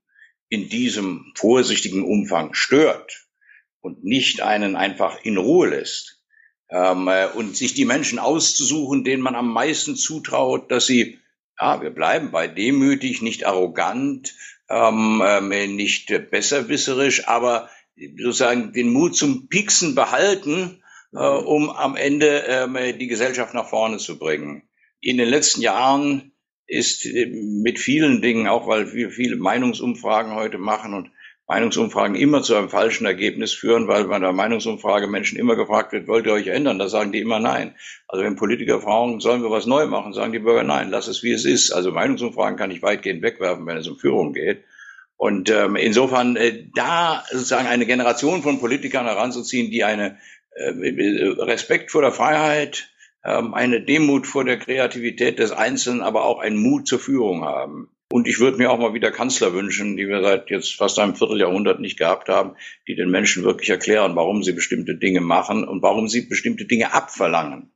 in 0.50 0.70
diesem 0.70 1.32
vorsichtigen 1.36 2.04
Umfang 2.04 2.54
stört 2.54 3.28
und 3.82 4.04
nicht 4.04 4.42
einen 4.42 4.76
einfach 4.76 5.24
in 5.24 5.38
Ruhe 5.38 5.70
lässt. 5.70 6.22
Ähm, 6.70 7.08
äh, 7.08 7.28
und 7.28 7.56
sich 7.56 7.74
die 7.74 7.86
Menschen 7.86 8.18
auszusuchen, 8.18 9.04
denen 9.04 9.22
man 9.22 9.36
am 9.36 9.52
meisten 9.52 9.96
zutraut, 9.96 10.72
dass 10.72 10.86
sie, 10.88 11.20
ja, 11.60 11.82
wir 11.82 11.92
bleiben 11.92 12.32
bei 12.32 12.48
demütig, 12.48 13.22
nicht 13.22 13.46
arrogant, 13.46 14.34
ähm, 14.74 15.50
nicht 15.76 16.08
besserwisserisch, 16.32 17.28
aber 17.28 17.70
sozusagen 18.18 18.74
den 18.74 18.90
Mut 18.90 19.16
zum 19.16 19.48
Pieksen 19.48 19.96
behalten, 19.96 20.82
äh, 21.14 21.18
um 21.18 21.70
am 21.70 21.96
Ende 21.96 22.44
ähm, 22.48 22.78
die 23.00 23.08
Gesellschaft 23.08 23.54
nach 23.54 23.70
vorne 23.70 23.98
zu 23.98 24.18
bringen. 24.18 24.64
In 25.00 25.18
den 25.18 25.30
letzten 25.30 25.62
Jahren 25.62 26.32
ist 26.66 27.06
äh, 27.06 27.28
mit 27.28 27.80
vielen 27.80 28.22
Dingen, 28.22 28.48
auch 28.48 28.68
weil 28.68 28.94
wir 28.94 29.12
viele 29.12 29.36
Meinungsumfragen 29.36 30.34
heute 30.34 30.58
machen 30.58 30.94
und 30.94 31.12
Meinungsumfragen 31.48 32.16
immer 32.16 32.42
zu 32.42 32.56
einem 32.56 32.70
falschen 32.70 33.06
Ergebnis 33.06 33.54
führen, 33.54 33.88
weil 33.88 34.06
bei 34.06 34.18
der 34.18 34.32
Meinungsumfrage 34.32 35.08
Menschen 35.08 35.38
immer 35.38 35.56
gefragt 35.56 35.92
wird, 35.92 36.08
wollt 36.08 36.26
ihr 36.26 36.34
euch 36.34 36.48
ändern? 36.48 36.80
Da 36.80 36.88
sagen 36.88 37.12
die 37.12 37.20
immer 37.20 37.40
nein. 37.40 37.76
Also 38.08 38.24
wenn 38.24 38.38
Politiker 38.38 38.80
fragen, 38.80 39.20
sollen 39.20 39.44
wir 39.44 39.52
was 39.52 39.66
neu 39.66 39.86
machen, 39.88 40.14
sagen 40.14 40.32
die 40.32 40.40
Bürger 40.40 40.64
nein, 40.64 40.90
lass 40.90 41.08
es 41.08 41.22
wie 41.22 41.34
es 41.34 41.44
ist. 41.44 41.72
Also 41.72 41.92
Meinungsumfragen 41.92 42.58
kann 42.58 42.72
ich 42.72 42.82
weitgehend 42.82 43.22
wegwerfen, 43.22 43.66
wenn 43.66 43.78
es 43.78 43.88
um 43.88 43.98
Führung 43.98 44.34
geht. 44.34 44.64
Und 45.18 45.50
ähm, 45.50 45.76
insofern 45.76 46.36
äh, 46.38 46.66
da 46.76 47.24
sozusagen 47.30 47.68
eine 47.68 47.86
Generation 47.86 48.42
von 48.42 48.60
Politikern 48.60 49.06
heranzuziehen, 49.06 49.70
die 49.70 49.84
eine 49.84 50.18
äh, 50.52 50.70
Respekt 51.40 51.92
vor 51.92 52.02
der 52.02 52.12
Freiheit, 52.12 52.90
ähm, 53.24 53.54
eine 53.54 53.82
Demut 53.82 54.28
vor 54.28 54.44
der 54.44 54.60
Kreativität 54.60 55.40
des 55.40 55.52
Einzelnen, 55.52 56.02
aber 56.02 56.26
auch 56.26 56.40
einen 56.40 56.58
Mut 56.58 56.88
zur 56.88 57.00
Führung 57.00 57.44
haben. 57.44 57.90
Und 58.14 58.28
ich 58.28 58.40
würde 58.40 58.58
mir 58.58 58.70
auch 58.70 58.78
mal 58.78 58.94
wieder 58.94 59.10
Kanzler 59.10 59.56
wünschen, 59.56 59.98
die 59.98 60.08
wir 60.08 60.22
seit 60.22 60.52
jetzt 60.52 60.76
fast 60.76 61.00
einem 61.00 61.16
Vierteljahrhundert 61.16 61.80
nicht 61.80 61.98
gehabt 61.98 62.30
haben, 62.30 62.56
die 62.88 62.94
den 62.94 63.10
Menschen 63.10 63.44
wirklich 63.44 63.72
erklären, 63.72 64.16
warum 64.16 64.44
sie 64.44 64.52
bestimmte 64.52 64.94
Dinge 64.94 65.20
machen 65.20 65.68
und 65.68 65.82
warum 65.82 66.08
sie 66.08 66.22
bestimmte 66.22 66.66
Dinge 66.66 66.94
abverlangen. 66.94 67.74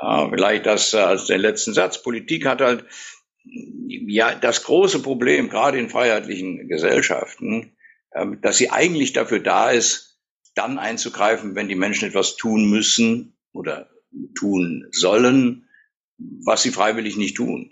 Äh, 0.00 0.28
vielleicht 0.28 0.66
das 0.66 0.92
äh, 0.92 0.96
als 0.96 1.26
den 1.26 1.40
letzten 1.40 1.72
Satz. 1.72 2.02
Politik 2.02 2.46
hat 2.46 2.60
halt 2.60 2.84
ja 3.44 4.34
das 4.34 4.64
große 4.64 5.02
Problem, 5.02 5.50
gerade 5.50 5.78
in 5.78 5.88
freiheitlichen 5.88 6.66
Gesellschaften, 6.66 7.76
äh, 8.10 8.26
dass 8.42 8.56
sie 8.56 8.70
eigentlich 8.70 9.12
dafür 9.12 9.38
da 9.38 9.70
ist, 9.70 10.20
dann 10.56 10.78
einzugreifen, 10.78 11.54
wenn 11.54 11.68
die 11.68 11.76
Menschen 11.76 12.08
etwas 12.08 12.34
tun 12.34 12.68
müssen 12.68 13.36
oder 13.52 13.88
tun 14.36 14.88
sollen, 14.90 15.68
was 16.18 16.64
sie 16.64 16.72
freiwillig 16.72 17.16
nicht 17.16 17.36
tun. 17.36 17.70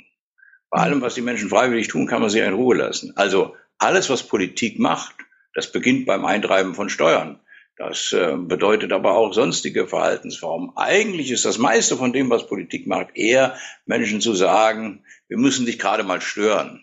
Bei 0.71 0.81
allem, 0.81 1.01
was 1.01 1.15
die 1.15 1.23
Menschen 1.23 1.49
freiwillig 1.49 1.89
tun, 1.89 2.07
kann 2.07 2.21
man 2.21 2.31
sie 2.31 2.41
in 2.41 2.55
Ruhe 2.55 2.77
lassen. 2.77 3.13
Also 3.17 3.57
alles, 3.79 4.11
was 4.11 4.23
Politik 4.23 4.79
macht, 4.79 5.15
das 5.55 5.73
beginnt 5.73 6.07
beim 6.07 6.25
Eintreiben 6.25 6.75
von 6.75 6.89
Steuern. 6.89 7.41
Das 7.77 8.13
äh, 8.13 8.37
bedeutet 8.37 8.93
aber 8.93 9.17
auch 9.17 9.33
sonstige 9.33 9.87
Verhaltensformen. 9.87 10.73
Eigentlich 10.75 11.31
ist 11.31 11.45
das 11.45 11.59
meiste 11.59 11.97
von 11.97 12.13
dem, 12.13 12.29
was 12.29 12.49
Politik 12.49 12.89
macht, 12.89 13.11
eher 13.15 13.57
Menschen 13.87 14.21
zu 14.21 14.35
sagen, 14.35 15.05
wir 15.29 15.39
müssen 15.39 15.65
dich 15.65 15.79
gerade 15.79 16.03
mal 16.03 16.21
stören. 16.21 16.83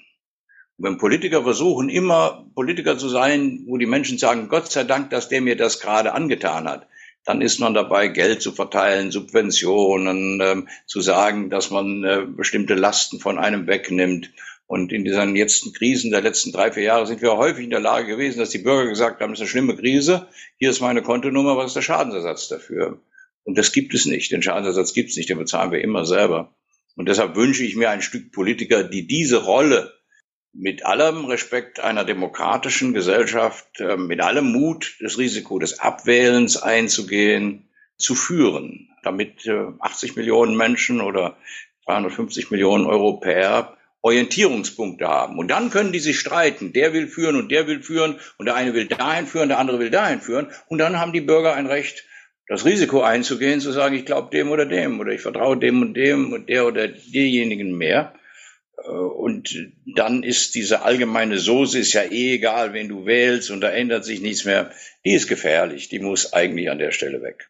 Und 0.77 0.85
wenn 0.85 0.97
Politiker 0.97 1.43
versuchen, 1.43 1.89
immer 1.89 2.45
Politiker 2.55 2.97
zu 2.97 3.09
sein, 3.09 3.63
wo 3.67 3.77
die 3.77 3.85
Menschen 3.85 4.17
sagen, 4.17 4.47
Gott 4.47 4.71
sei 4.71 4.85
Dank, 4.85 5.09
dass 5.09 5.27
der 5.27 5.41
mir 5.41 5.57
das 5.57 5.81
gerade 5.81 6.13
angetan 6.13 6.67
hat, 6.67 6.87
dann 7.25 7.41
ist 7.41 7.59
man 7.59 7.73
dabei, 7.73 8.07
Geld 8.07 8.41
zu 8.41 8.51
verteilen, 8.51 9.11
Subventionen, 9.11 10.39
ähm, 10.41 10.67
zu 10.85 11.01
sagen, 11.01 11.49
dass 11.49 11.71
man 11.71 12.03
äh, 12.03 12.25
bestimmte 12.25 12.75
Lasten 12.75 13.19
von 13.19 13.39
einem 13.39 13.67
wegnimmt. 13.67 14.31
Und 14.67 14.91
in 14.91 15.03
diesen 15.03 15.35
letzten 15.35 15.73
Krisen 15.73 16.11
der 16.11 16.21
letzten 16.21 16.51
drei, 16.51 16.71
vier 16.71 16.83
Jahre 16.83 17.05
sind 17.05 17.21
wir 17.21 17.37
häufig 17.37 17.65
in 17.65 17.69
der 17.69 17.79
Lage 17.79 18.07
gewesen, 18.07 18.39
dass 18.39 18.49
die 18.49 18.59
Bürger 18.59 18.89
gesagt 18.89 19.21
haben, 19.21 19.33
es 19.33 19.39
ist 19.39 19.43
eine 19.43 19.49
schlimme 19.49 19.75
Krise, 19.75 20.27
hier 20.57 20.69
ist 20.69 20.81
meine 20.81 21.03
Kontonummer, 21.03 21.57
was 21.57 21.67
ist 21.67 21.75
der 21.75 21.81
Schadensersatz 21.81 22.47
dafür? 22.47 23.01
Und 23.43 23.57
das 23.57 23.71
gibt 23.71 23.93
es 23.93 24.05
nicht. 24.05 24.31
Den 24.31 24.41
Schadensersatz 24.41 24.93
gibt 24.93 25.11
es 25.11 25.17
nicht, 25.17 25.29
den 25.29 25.37
bezahlen 25.37 25.71
wir 25.71 25.81
immer 25.81 26.05
selber. 26.05 26.55
Und 26.95 27.07
deshalb 27.07 27.35
wünsche 27.35 27.63
ich 27.63 27.75
mir 27.75 27.89
ein 27.89 28.01
Stück 28.01 28.31
Politiker, 28.31 28.83
die 28.83 29.05
diese 29.05 29.43
Rolle 29.43 29.93
mit 30.57 30.85
allem 30.85 31.25
Respekt 31.25 31.79
einer 31.79 32.05
demokratischen 32.05 32.93
Gesellschaft, 32.93 33.79
äh, 33.79 33.97
mit 33.97 34.21
allem 34.21 34.51
Mut, 34.51 34.97
das 35.01 35.17
Risiko 35.17 35.59
des 35.59 35.79
Abwählens 35.79 36.57
einzugehen, 36.57 37.69
zu 37.97 38.15
führen, 38.15 38.89
damit 39.03 39.47
80 39.47 40.11
äh, 40.11 40.19
Millionen 40.19 40.55
Menschen 40.55 41.01
oder 41.01 41.37
350 41.85 42.51
Millionen 42.51 42.85
Europäer 42.85 43.77
Orientierungspunkte 44.01 45.07
haben. 45.07 45.39
Und 45.39 45.49
dann 45.49 45.71
können 45.71 45.91
die 45.91 45.99
sich 45.99 46.19
streiten. 46.19 46.73
Der 46.73 46.93
will 46.93 47.07
führen 47.07 47.35
und 47.35 47.51
der 47.51 47.65
will 47.67 47.81
führen 47.81 48.19
und 48.37 48.45
der 48.45 48.55
eine 48.55 48.73
will 48.75 48.85
dahin 48.85 49.25
führen, 49.25 49.49
der 49.49 49.57
andere 49.57 49.79
will 49.79 49.89
dahin 49.89 50.21
führen. 50.21 50.47
Und 50.67 50.77
dann 50.77 50.99
haben 50.99 51.11
die 51.11 51.21
Bürger 51.21 51.55
ein 51.55 51.65
Recht, 51.65 52.05
das 52.47 52.65
Risiko 52.65 53.01
einzugehen, 53.01 53.61
zu 53.61 53.71
sagen, 53.71 53.95
ich 53.95 54.05
glaube 54.05 54.29
dem 54.29 54.51
oder 54.51 54.67
dem 54.67 54.99
oder 54.99 55.11
ich 55.11 55.21
vertraue 55.21 55.57
dem 55.57 55.81
und 55.81 55.95
dem 55.95 56.33
und 56.33 56.49
der 56.49 56.67
oder 56.67 56.87
derjenigen 56.87 57.75
mehr. 57.75 58.13
Äh, 58.83 58.89
und 58.89 59.71
dann 59.85 60.23
ist 60.23 60.55
diese 60.55 60.81
allgemeine 60.83 61.37
Soße 61.37 61.79
ist 61.79 61.93
ja 61.93 62.03
eh 62.03 62.35
egal, 62.35 62.73
wen 62.73 62.89
du 62.89 63.05
wählst 63.05 63.51
und 63.51 63.61
da 63.61 63.69
ändert 63.69 64.05
sich 64.05 64.21
nichts 64.21 64.45
mehr. 64.45 64.71
Die 65.05 65.13
ist 65.13 65.27
gefährlich. 65.27 65.89
Die 65.89 65.99
muss 65.99 66.33
eigentlich 66.33 66.69
an 66.69 66.79
der 66.79 66.91
Stelle 66.91 67.21
weg. 67.21 67.49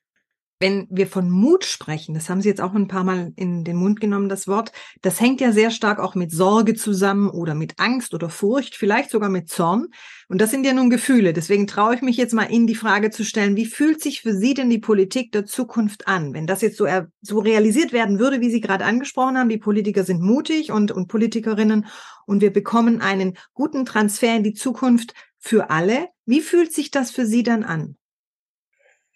Wenn 0.58 0.88
wir 0.90 1.08
von 1.08 1.30
Mut 1.30 1.66
sprechen, 1.66 2.16
das 2.16 2.30
haben 2.30 2.40
Sie 2.40 2.48
jetzt 2.48 2.62
auch 2.62 2.74
ein 2.74 2.88
paar 2.88 3.04
Mal 3.04 3.34
in 3.36 3.66
den 3.66 3.76
Mund 3.76 4.00
genommen, 4.00 4.30
das 4.30 4.48
Wort, 4.48 4.72
das 5.02 5.20
hängt 5.20 5.42
ja 5.42 5.52
sehr 5.52 5.70
stark 5.70 6.00
auch 6.00 6.16
mit 6.16 6.32
Sorge 6.32 6.76
zusammen 6.76 7.30
oder 7.30 7.56
mit 7.56 7.78
Angst 7.78 8.14
oder 8.14 8.30
Furcht, 8.30 8.76
vielleicht 8.76 9.12
sogar 9.12 9.28
mit 9.28 9.50
Zorn. 9.50 9.88
Und 10.30 10.40
das 10.40 10.52
sind 10.52 10.66
ja 10.66 10.74
nun 10.74 10.90
Gefühle. 10.90 11.34
Deswegen 11.34 11.68
traue 11.68 11.96
ich 11.96 12.02
mich 12.02 12.16
jetzt 12.16 12.34
mal 12.34 12.50
Ihnen 12.50 12.68
die 12.68 12.76
Frage 12.76 13.12
zu 13.12 13.26
stellen, 13.26 13.58
wie 13.58 13.66
fühlt 13.66 14.02
sich 14.02 14.22
für 14.22 14.34
Sie 14.34 14.54
denn 14.54 14.70
die 14.70 14.80
Politik 14.80 15.34
der 15.34 15.46
Zukunft 15.46 16.08
an? 16.08 16.34
Wenn 16.34 16.48
das 16.48 16.62
jetzt 16.62 16.78
so, 16.78 16.88
so 17.22 17.40
realisiert 17.40 17.92
werden 17.92 18.18
würde, 18.18 18.40
wie 18.40 18.50
Sie 18.50 18.62
gerade 18.62 18.86
angesprochen 18.86 19.38
haben, 19.38 19.50
die 19.50 19.58
Politiker 19.58 20.06
sind 20.06 20.22
mutig 20.22 20.72
und, 20.72 20.90
und 20.94 21.08
Politikerinnen 21.08 21.86
und 22.26 22.42
wir 22.42 22.54
bekommen 22.54 23.02
einen 23.02 23.38
guten 23.54 23.84
Transfer 23.84 24.38
in 24.38 24.44
die 24.44 24.54
Zukunft 24.54 25.14
für 25.38 25.70
alle. 25.70 26.08
Wie 26.26 26.40
fühlt 26.40 26.72
sich 26.72 26.92
das 26.92 27.12
für 27.12 27.26
Sie 27.26 27.44
dann 27.44 27.66
an? 27.66 27.98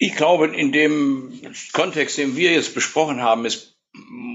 Ich 0.01 0.15
glaube, 0.15 0.47
in 0.47 0.71
dem 0.71 1.33
Kontext, 1.73 2.17
den 2.17 2.37
wir 2.37 2.53
jetzt 2.53 2.73
besprochen 2.73 3.21
haben, 3.21 3.45
ist 3.45 3.77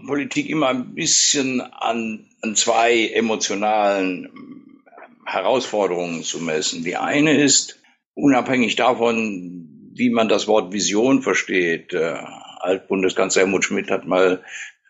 Politik 0.07 0.51
immer 0.51 0.69
ein 0.69 0.95
bisschen 0.95 1.63
an, 1.63 2.27
an 2.43 2.55
zwei 2.55 3.09
emotionalen 3.09 4.29
Herausforderungen 5.25 6.23
zu 6.23 6.41
messen. 6.41 6.85
Die 6.85 6.97
eine 6.97 7.43
ist, 7.43 7.81
unabhängig 8.13 8.77
davon, 8.77 9.91
wie 9.95 10.11
man 10.11 10.29
das 10.29 10.47
Wort 10.47 10.75
Vision 10.75 11.23
versteht. 11.23 11.95
Äh, 11.95 12.19
Altbundeskanzler 12.61 13.43
Helmut 13.43 13.65
Schmidt 13.65 13.91
hat 13.91 14.07
mal 14.07 14.45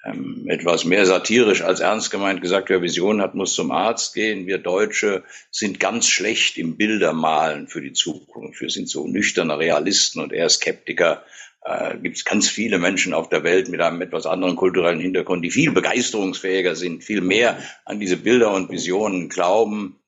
ähm, 0.04 0.46
etwas 0.49 0.84
mehr 0.84 1.06
satirisch 1.06 1.62
als 1.62 1.80
ernst 1.80 2.11
gemeint 2.11 2.42
gesagt, 2.42 2.68
wer 2.68 2.82
Vision 2.82 3.23
hat, 3.23 3.34
muss 3.34 3.54
zum 3.54 3.70
Arzt 3.70 4.14
gehen. 4.14 4.46
Wir 4.46 4.58
Deutsche 4.58 5.25
sind 5.50 5.80
ganz 5.80 6.06
schlecht 6.08 6.58
im 6.58 6.76
Bildermalen 6.76 7.68
für 7.68 7.80
die 7.80 7.92
Zukunft. 7.92 8.61
Wir 8.61 8.70
sind 8.70 8.88
so 8.88 9.06
nüchterne 9.06 9.58
Realisten 9.58 10.20
und 10.20 10.32
eher 10.32 10.49
Skeptiker. 10.49 11.25
Äh, 11.64 11.96
Gibt 11.99 12.18
es 12.18 12.25
ganz 12.25 12.49
viele 12.49 12.78
Menschen 12.78 13.14
auf 13.14 13.30
der 13.30 13.44
Welt 13.44 13.68
mit 13.68 13.80
einem 13.80 14.02
etwas 14.02 14.26
anderen 14.26 14.56
kulturellen 14.56 15.00
Hintergrund, 15.00 15.44
die 15.44 15.50
viel 15.50 15.73
begeisterungsfähiger 15.73 16.76
sind, 16.76 17.02
viel 17.02 17.23
mehr 17.23 17.58
an 17.87 17.99
diese 17.99 18.18
Bilder 18.18 18.52
und 18.52 18.70
Visionen 18.70 19.30
glauben. 19.30 19.99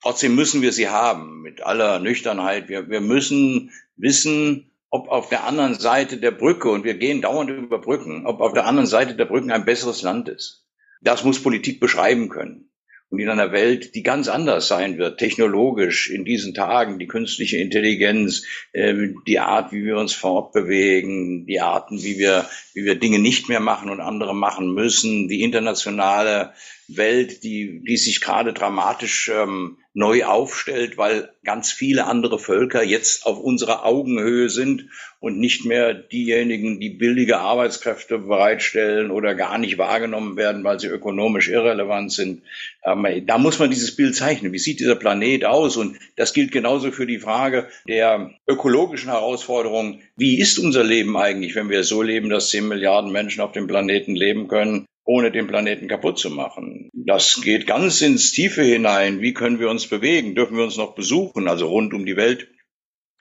Trotzdem 0.00 0.34
müssen 0.34 0.62
wir 0.62 0.72
sie 0.72 0.88
haben, 0.88 1.42
mit 1.42 1.62
aller 1.62 1.98
Nüchternheit. 1.98 2.68
Wir, 2.68 2.88
wir 2.88 3.00
müssen 3.00 3.70
wissen, 3.96 4.70
ob 4.94 5.08
auf 5.08 5.28
der 5.28 5.42
anderen 5.42 5.74
Seite 5.74 6.18
der 6.18 6.30
Brücke, 6.30 6.68
und 6.70 6.84
wir 6.84 6.94
gehen 6.94 7.20
dauernd 7.20 7.50
über 7.50 7.80
Brücken, 7.80 8.26
ob 8.26 8.40
auf 8.40 8.52
der 8.52 8.64
anderen 8.64 8.86
Seite 8.86 9.16
der 9.16 9.24
Brücken 9.24 9.50
ein 9.50 9.64
besseres 9.64 10.02
Land 10.02 10.28
ist. 10.28 10.68
Das 11.02 11.24
muss 11.24 11.42
Politik 11.42 11.80
beschreiben 11.80 12.28
können. 12.28 12.70
Und 13.08 13.18
in 13.18 13.28
einer 13.28 13.50
Welt, 13.50 13.96
die 13.96 14.04
ganz 14.04 14.28
anders 14.28 14.68
sein 14.68 14.96
wird, 14.96 15.18
technologisch 15.18 16.10
in 16.10 16.24
diesen 16.24 16.54
Tagen, 16.54 17.00
die 17.00 17.08
künstliche 17.08 17.56
Intelligenz, 17.56 18.44
äh, 18.72 18.94
die 19.26 19.40
Art, 19.40 19.72
wie 19.72 19.84
wir 19.84 19.96
uns 19.96 20.12
fortbewegen, 20.12 21.44
die 21.44 21.60
Arten, 21.60 22.00
wie 22.04 22.16
wir, 22.18 22.48
wie 22.72 22.84
wir 22.84 22.94
Dinge 22.94 23.18
nicht 23.18 23.48
mehr 23.48 23.60
machen 23.60 23.90
und 23.90 24.00
andere 24.00 24.32
machen 24.32 24.74
müssen, 24.74 25.26
die 25.26 25.42
internationale 25.42 26.52
Welt, 26.88 27.42
die, 27.44 27.82
die 27.86 27.96
sich 27.96 28.20
gerade 28.20 28.52
dramatisch 28.52 29.30
ähm, 29.32 29.78
neu 29.94 30.24
aufstellt, 30.24 30.98
weil 30.98 31.30
ganz 31.44 31.70
viele 31.70 32.06
andere 32.06 32.38
Völker 32.38 32.82
jetzt 32.82 33.26
auf 33.26 33.38
unserer 33.38 33.86
Augenhöhe 33.86 34.50
sind 34.50 34.90
und 35.20 35.38
nicht 35.38 35.64
mehr 35.64 35.94
diejenigen, 35.94 36.80
die 36.80 36.90
billige 36.90 37.38
Arbeitskräfte 37.38 38.18
bereitstellen 38.18 39.10
oder 39.10 39.34
gar 39.34 39.56
nicht 39.58 39.78
wahrgenommen 39.78 40.36
werden, 40.36 40.64
weil 40.64 40.80
sie 40.80 40.88
ökonomisch 40.88 41.48
irrelevant 41.48 42.12
sind. 42.12 42.42
Ähm, 42.84 43.06
da 43.26 43.38
muss 43.38 43.58
man 43.58 43.70
dieses 43.70 43.94
Bild 43.94 44.16
zeichnen. 44.16 44.52
Wie 44.52 44.58
sieht 44.58 44.80
dieser 44.80 44.96
Planet 44.96 45.44
aus? 45.44 45.76
Und 45.76 45.96
das 46.16 46.34
gilt 46.34 46.50
genauso 46.50 46.90
für 46.90 47.06
die 47.06 47.20
Frage 47.20 47.68
der 47.88 48.32
ökologischen 48.48 49.10
Herausforderungen. 49.10 50.00
Wie 50.16 50.38
ist 50.38 50.58
unser 50.58 50.82
Leben 50.82 51.16
eigentlich, 51.16 51.54
wenn 51.54 51.70
wir 51.70 51.84
so 51.84 52.02
leben, 52.02 52.30
dass 52.30 52.50
zehn 52.50 52.66
Milliarden 52.66 53.12
Menschen 53.12 53.40
auf 53.40 53.52
dem 53.52 53.68
Planeten 53.68 54.16
leben 54.16 54.48
können? 54.48 54.86
Ohne 55.04 55.30
den 55.30 55.46
Planeten 55.46 55.86
kaputt 55.86 56.18
zu 56.18 56.30
machen. 56.30 56.90
Das 56.92 57.40
geht 57.42 57.66
ganz 57.66 58.00
ins 58.00 58.32
Tiefe 58.32 58.62
hinein. 58.62 59.20
Wie 59.20 59.34
können 59.34 59.60
wir 59.60 59.70
uns 59.70 59.86
bewegen? 59.86 60.34
Dürfen 60.34 60.56
wir 60.56 60.64
uns 60.64 60.76
noch 60.76 60.94
besuchen? 60.94 61.46
Also 61.46 61.68
rund 61.68 61.92
um 61.92 62.06
die 62.06 62.16
Welt. 62.16 62.48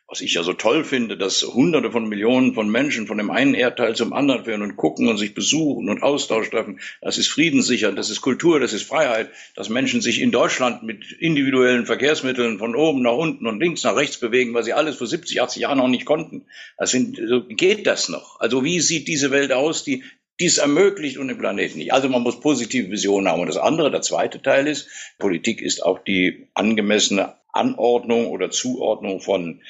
Was 0.08 0.22
ich 0.22 0.36
ja 0.36 0.44
so 0.44 0.54
toll 0.54 0.84
finde, 0.84 1.18
dass 1.18 1.42
Hunderte 1.42 1.92
von 1.92 2.08
Millionen 2.08 2.54
von 2.54 2.70
Menschen 2.70 3.08
von 3.08 3.18
dem 3.18 3.32
einen 3.32 3.56
Erdteil 3.56 3.96
zum 3.96 4.13
anderen 4.13 4.46
werden 4.46 4.62
und 4.62 4.75
gucken 4.75 5.08
und 5.08 5.18
sich 5.18 5.34
besuchen 5.34 5.90
und 5.90 6.04
Austausch 6.04 6.52
treffen. 6.52 6.80
Das 7.02 7.18
ist 7.18 7.30
friedenssicher, 7.30 7.92
das 7.92 8.12
ist 8.12 8.22
Kultur, 8.22 8.60
das 8.60 8.74
ist 8.74 8.84
Freiheit, 8.84 9.32
dass 9.56 9.70
Menschen 9.70 10.02
sich 10.02 10.22
in 10.22 10.32
Deutschland 10.32 10.84
mit 10.84 11.12
individuellen 11.13 11.88
Verkehrsmitteln 11.88 12.60
von 12.60 12.75
oben 12.75 13.02
nach 13.02 13.16
unten 13.16 13.48
und 13.48 13.60
links 13.60 13.84
nach 13.84 13.96
rechts 13.96 14.20
bewegen, 14.20 14.54
weil 14.54 14.63
sie 14.63 14.74
alles 14.74 14.98
vor 14.98 15.08
70, 15.08 15.42
80 15.42 15.63
Jahren 15.63 15.80
noch 15.80 15.88
nicht 15.88 16.06
konnten. 16.06 16.46
Das 16.78 16.92
sind, 16.92 17.20
so 17.28 17.48
geht 17.48 17.88
das 17.88 18.08
noch? 18.08 18.40
Also 18.40 18.63
wie 18.63 18.82
sieht 18.82 19.08
diese 19.08 19.32
Welt 19.32 19.52
aus, 19.52 19.84
die 19.84 20.04
dies 20.40 20.58
ermöglicht 20.58 21.18
und 21.18 21.28
den 21.28 21.38
Planeten 21.38 21.78
nicht. 21.78 21.94
Also 21.94 22.10
man 22.10 22.24
muss 22.24 22.40
positive 22.40 22.90
Visionen 22.90 23.28
haben. 23.28 23.42
Und 23.42 23.48
das 23.48 23.58
andere, 23.58 23.92
der 23.92 24.02
zweite 24.02 24.42
Teil 24.42 24.68
ist, 24.68 24.90
Politik 25.20 25.62
ist 25.62 25.84
auch 25.84 26.00
die 26.00 26.48
angemessene 26.54 27.36
Anordnung 27.52 28.28
oder 28.28 28.50
Zuordnung 28.50 29.22
von 29.22 29.62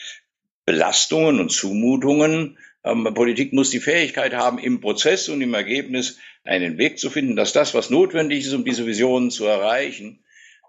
Belastungen 0.65 1.39
und 1.39 1.51
Zumutungen. 1.51 2.57
Ähm, 2.83 3.03
Politik 3.13 3.53
muss 3.53 3.69
die 3.69 3.79
Fähigkeit 3.79 4.33
haben, 4.33 4.57
im 4.57 4.79
Prozess 4.79 5.27
und 5.29 5.41
im 5.41 5.53
Ergebnis 5.53 6.19
einen 6.45 6.77
Weg 6.77 6.97
zu 6.99 7.09
finden, 7.09 7.35
dass 7.35 7.53
das, 7.53 7.73
was 7.73 7.89
notwendig 7.89 8.45
ist, 8.45 8.53
um 8.53 8.65
diese 8.65 8.85
Visionen 8.85 9.31
zu 9.31 9.45
erreichen, 9.45 10.23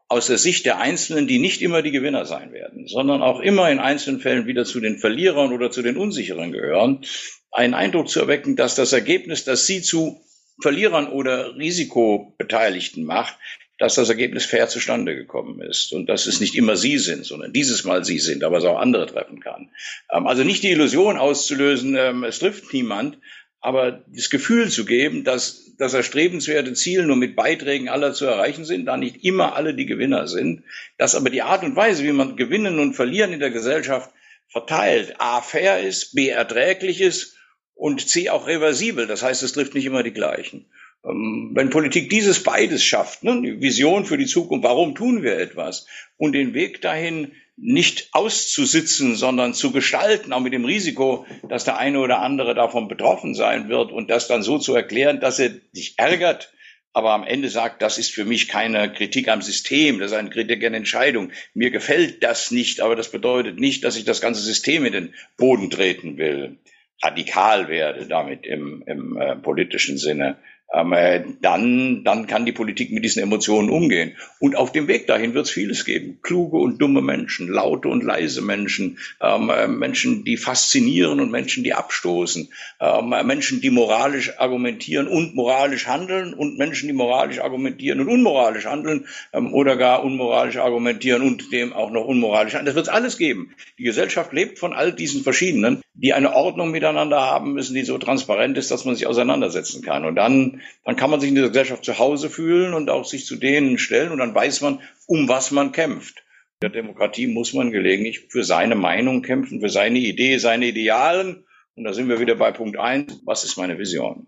aus 0.08 0.26
der 0.26 0.38
Sicht 0.38 0.66
der 0.66 0.78
Einzelnen, 0.78 1.26
die 1.26 1.38
nicht 1.38 1.62
immer 1.62 1.82
die 1.82 1.90
Gewinner 1.90 2.26
sein 2.26 2.52
werden, 2.52 2.86
sondern 2.86 3.22
auch 3.22 3.40
immer 3.40 3.70
in 3.70 3.78
einzelnen 3.78 4.20
Fällen 4.20 4.46
wieder 4.46 4.64
zu 4.64 4.80
den 4.80 4.98
Verlierern 4.98 5.52
oder 5.52 5.70
zu 5.70 5.82
den 5.82 5.96
Unsicheren 5.96 6.52
gehören, 6.52 7.04
einen 7.50 7.74
Eindruck 7.74 8.08
zu 8.08 8.20
erwecken, 8.20 8.56
dass 8.56 8.74
das 8.74 8.92
Ergebnis, 8.92 9.44
das 9.44 9.66
sie 9.66 9.82
zu 9.82 10.20
Verlierern 10.60 11.08
oder 11.08 11.56
Risikobeteiligten 11.56 13.04
macht, 13.04 13.36
dass 13.78 13.96
das 13.96 14.08
Ergebnis 14.08 14.44
fair 14.44 14.68
zustande 14.68 15.16
gekommen 15.16 15.60
ist 15.60 15.92
und 15.92 16.06
dass 16.06 16.26
es 16.26 16.40
nicht 16.40 16.54
immer 16.54 16.76
sie 16.76 16.98
sind, 16.98 17.24
sondern 17.24 17.52
dieses 17.52 17.84
Mal 17.84 18.04
sie 18.04 18.18
sind, 18.18 18.44
aber 18.44 18.58
es 18.58 18.64
auch 18.64 18.78
andere 18.78 19.06
treffen 19.06 19.40
kann. 19.40 19.70
Ähm, 20.12 20.26
also 20.26 20.44
nicht 20.44 20.62
die 20.62 20.70
Illusion 20.70 21.16
auszulösen, 21.16 21.96
ähm, 21.96 22.24
es 22.24 22.38
trifft 22.38 22.72
niemand, 22.72 23.18
aber 23.64 24.04
das 24.14 24.28
Gefühl 24.28 24.68
zu 24.68 24.84
geben, 24.84 25.24
dass 25.24 25.72
das 25.78 25.94
erstrebenswerte 25.94 26.74
Ziel 26.74 27.06
nur 27.06 27.16
mit 27.16 27.34
Beiträgen 27.34 27.88
aller 27.88 28.12
zu 28.12 28.26
erreichen 28.26 28.66
sind, 28.66 28.84
da 28.84 28.98
nicht 28.98 29.24
immer 29.24 29.56
alle 29.56 29.72
die 29.72 29.86
Gewinner 29.86 30.28
sind, 30.28 30.64
dass 30.98 31.14
aber 31.14 31.30
die 31.30 31.40
Art 31.40 31.64
und 31.64 31.74
Weise, 31.74 32.04
wie 32.04 32.12
man 32.12 32.36
gewinnen 32.36 32.78
und 32.78 32.92
verlieren 32.92 33.32
in 33.32 33.40
der 33.40 33.50
Gesellschaft 33.50 34.10
verteilt 34.48 35.14
A 35.18 35.40
fair 35.40 35.80
ist, 35.80 36.14
B 36.14 36.28
erträglich 36.28 37.00
ist 37.00 37.38
und 37.74 38.06
C 38.06 38.28
auch 38.28 38.46
reversibel. 38.46 39.06
Das 39.06 39.22
heißt, 39.22 39.42
es 39.42 39.54
trifft 39.54 39.74
nicht 39.74 39.86
immer 39.86 40.02
die 40.02 40.12
gleichen. 40.12 40.66
Ähm, 41.02 41.52
wenn 41.54 41.70
Politik 41.70 42.10
dieses 42.10 42.42
beides 42.42 42.84
schafft, 42.84 43.24
ne, 43.24 43.62
Vision 43.62 44.04
für 44.04 44.18
die 44.18 44.26
Zukunft, 44.26 44.64
warum 44.64 44.94
tun 44.94 45.22
wir 45.22 45.38
etwas 45.38 45.86
und 46.18 46.34
den 46.34 46.52
Weg 46.52 46.82
dahin 46.82 47.32
nicht 47.56 48.08
auszusitzen, 48.12 49.14
sondern 49.14 49.54
zu 49.54 49.70
gestalten, 49.70 50.32
auch 50.32 50.40
mit 50.40 50.52
dem 50.52 50.64
Risiko, 50.64 51.24
dass 51.48 51.64
der 51.64 51.78
eine 51.78 52.00
oder 52.00 52.20
andere 52.20 52.54
davon 52.54 52.88
betroffen 52.88 53.34
sein 53.34 53.68
wird 53.68 53.92
und 53.92 54.10
das 54.10 54.26
dann 54.26 54.42
so 54.42 54.58
zu 54.58 54.74
erklären, 54.74 55.20
dass 55.20 55.38
er 55.38 55.52
sich 55.72 55.94
ärgert, 55.96 56.52
aber 56.92 57.12
am 57.12 57.24
Ende 57.24 57.48
sagt, 57.48 57.82
das 57.82 57.98
ist 57.98 58.12
für 58.12 58.24
mich 58.24 58.48
keine 58.48 58.92
Kritik 58.92 59.28
am 59.28 59.42
System, 59.42 59.98
das 59.98 60.12
ist 60.12 60.16
eine 60.16 60.30
Kritik 60.30 60.64
an 60.64 60.74
Entscheidung. 60.74 61.32
Mir 61.52 61.70
gefällt 61.70 62.22
das 62.22 62.50
nicht, 62.52 62.80
aber 62.80 62.94
das 62.94 63.10
bedeutet 63.10 63.58
nicht, 63.58 63.82
dass 63.82 63.96
ich 63.96 64.04
das 64.04 64.20
ganze 64.20 64.42
System 64.42 64.84
in 64.84 64.92
den 64.92 65.14
Boden 65.36 65.70
treten 65.70 66.18
will, 66.18 66.58
radikal 67.02 67.68
werde 67.68 68.06
damit 68.06 68.46
im, 68.46 68.82
im 68.86 69.16
äh, 69.16 69.36
politischen 69.36 69.98
Sinne 69.98 70.38
dann, 70.72 72.02
dann 72.02 72.26
kann 72.26 72.46
die 72.46 72.52
Politik 72.52 72.90
mit 72.90 73.04
diesen 73.04 73.22
Emotionen 73.22 73.70
umgehen. 73.70 74.16
Und 74.40 74.56
auf 74.56 74.72
dem 74.72 74.88
Weg 74.88 75.06
dahin 75.06 75.32
wird 75.32 75.46
es 75.46 75.52
vieles 75.52 75.84
geben. 75.84 76.18
Kluge 76.22 76.56
und 76.56 76.82
dumme 76.82 77.00
Menschen, 77.00 77.48
laute 77.48 77.88
und 77.88 78.02
leise 78.02 78.42
Menschen, 78.42 78.98
ähm, 79.20 79.50
äh, 79.50 79.68
Menschen, 79.68 80.24
die 80.24 80.36
faszinieren 80.36 81.20
und 81.20 81.30
Menschen, 81.30 81.62
die 81.62 81.74
abstoßen, 81.74 82.48
ähm, 82.80 83.12
äh, 83.12 83.22
Menschen, 83.22 83.60
die 83.60 83.70
moralisch 83.70 84.38
argumentieren 84.38 85.06
und 85.06 85.34
moralisch 85.34 85.86
handeln 85.86 86.34
und 86.34 86.58
Menschen, 86.58 86.88
die 86.88 86.94
moralisch 86.94 87.38
argumentieren 87.40 88.00
und 88.00 88.08
unmoralisch 88.08 88.66
handeln 88.66 89.06
ähm, 89.32 89.54
oder 89.54 89.76
gar 89.76 90.02
unmoralisch 90.02 90.56
argumentieren 90.56 91.22
und 91.22 91.52
dem 91.52 91.72
auch 91.72 91.90
noch 91.90 92.04
unmoralisch 92.04 92.54
handeln. 92.54 92.66
Das 92.66 92.74
wird 92.74 92.86
es 92.88 92.92
alles 92.92 93.16
geben. 93.16 93.54
Die 93.78 93.84
Gesellschaft 93.84 94.32
lebt 94.32 94.58
von 94.58 94.72
all 94.72 94.92
diesen 94.92 95.22
verschiedenen, 95.22 95.83
die 95.94 96.12
eine 96.12 96.34
Ordnung 96.34 96.72
miteinander 96.72 97.20
haben 97.20 97.52
müssen, 97.52 97.74
die 97.74 97.84
so 97.84 97.98
transparent 97.98 98.58
ist, 98.58 98.70
dass 98.70 98.84
man 98.84 98.96
sich 98.96 99.06
auseinandersetzen 99.06 99.82
kann. 99.82 100.04
Und 100.04 100.16
dann 100.16 100.60
dann 100.84 100.96
kann 100.96 101.10
man 101.10 101.20
sich 101.20 101.28
in 101.28 101.36
der 101.36 101.48
Gesellschaft 101.48 101.84
zu 101.84 101.98
Hause 101.98 102.28
fühlen 102.28 102.74
und 102.74 102.90
auch 102.90 103.04
sich 103.04 103.26
zu 103.26 103.36
denen 103.36 103.78
stellen 103.78 104.10
und 104.10 104.18
dann 104.18 104.34
weiß 104.34 104.60
man, 104.60 104.80
um 105.06 105.28
was 105.28 105.52
man 105.52 105.72
kämpft. 105.72 106.24
In 106.60 106.70
der 106.70 106.82
Demokratie 106.82 107.28
muss 107.28 107.52
man 107.52 107.70
gelegentlich 107.70 108.26
für 108.28 108.42
seine 108.42 108.74
Meinung 108.74 109.22
kämpfen, 109.22 109.60
für 109.60 109.68
seine 109.68 109.98
Idee, 110.00 110.38
seine 110.38 110.66
Idealen. 110.66 111.44
Und 111.76 111.84
da 111.84 111.92
sind 111.92 112.08
wir 112.08 112.20
wieder 112.20 112.34
bei 112.36 112.50
Punkt 112.52 112.78
eins. 112.78 113.20
Was 113.24 113.44
ist 113.44 113.56
meine 113.56 113.78
Vision? 113.78 114.26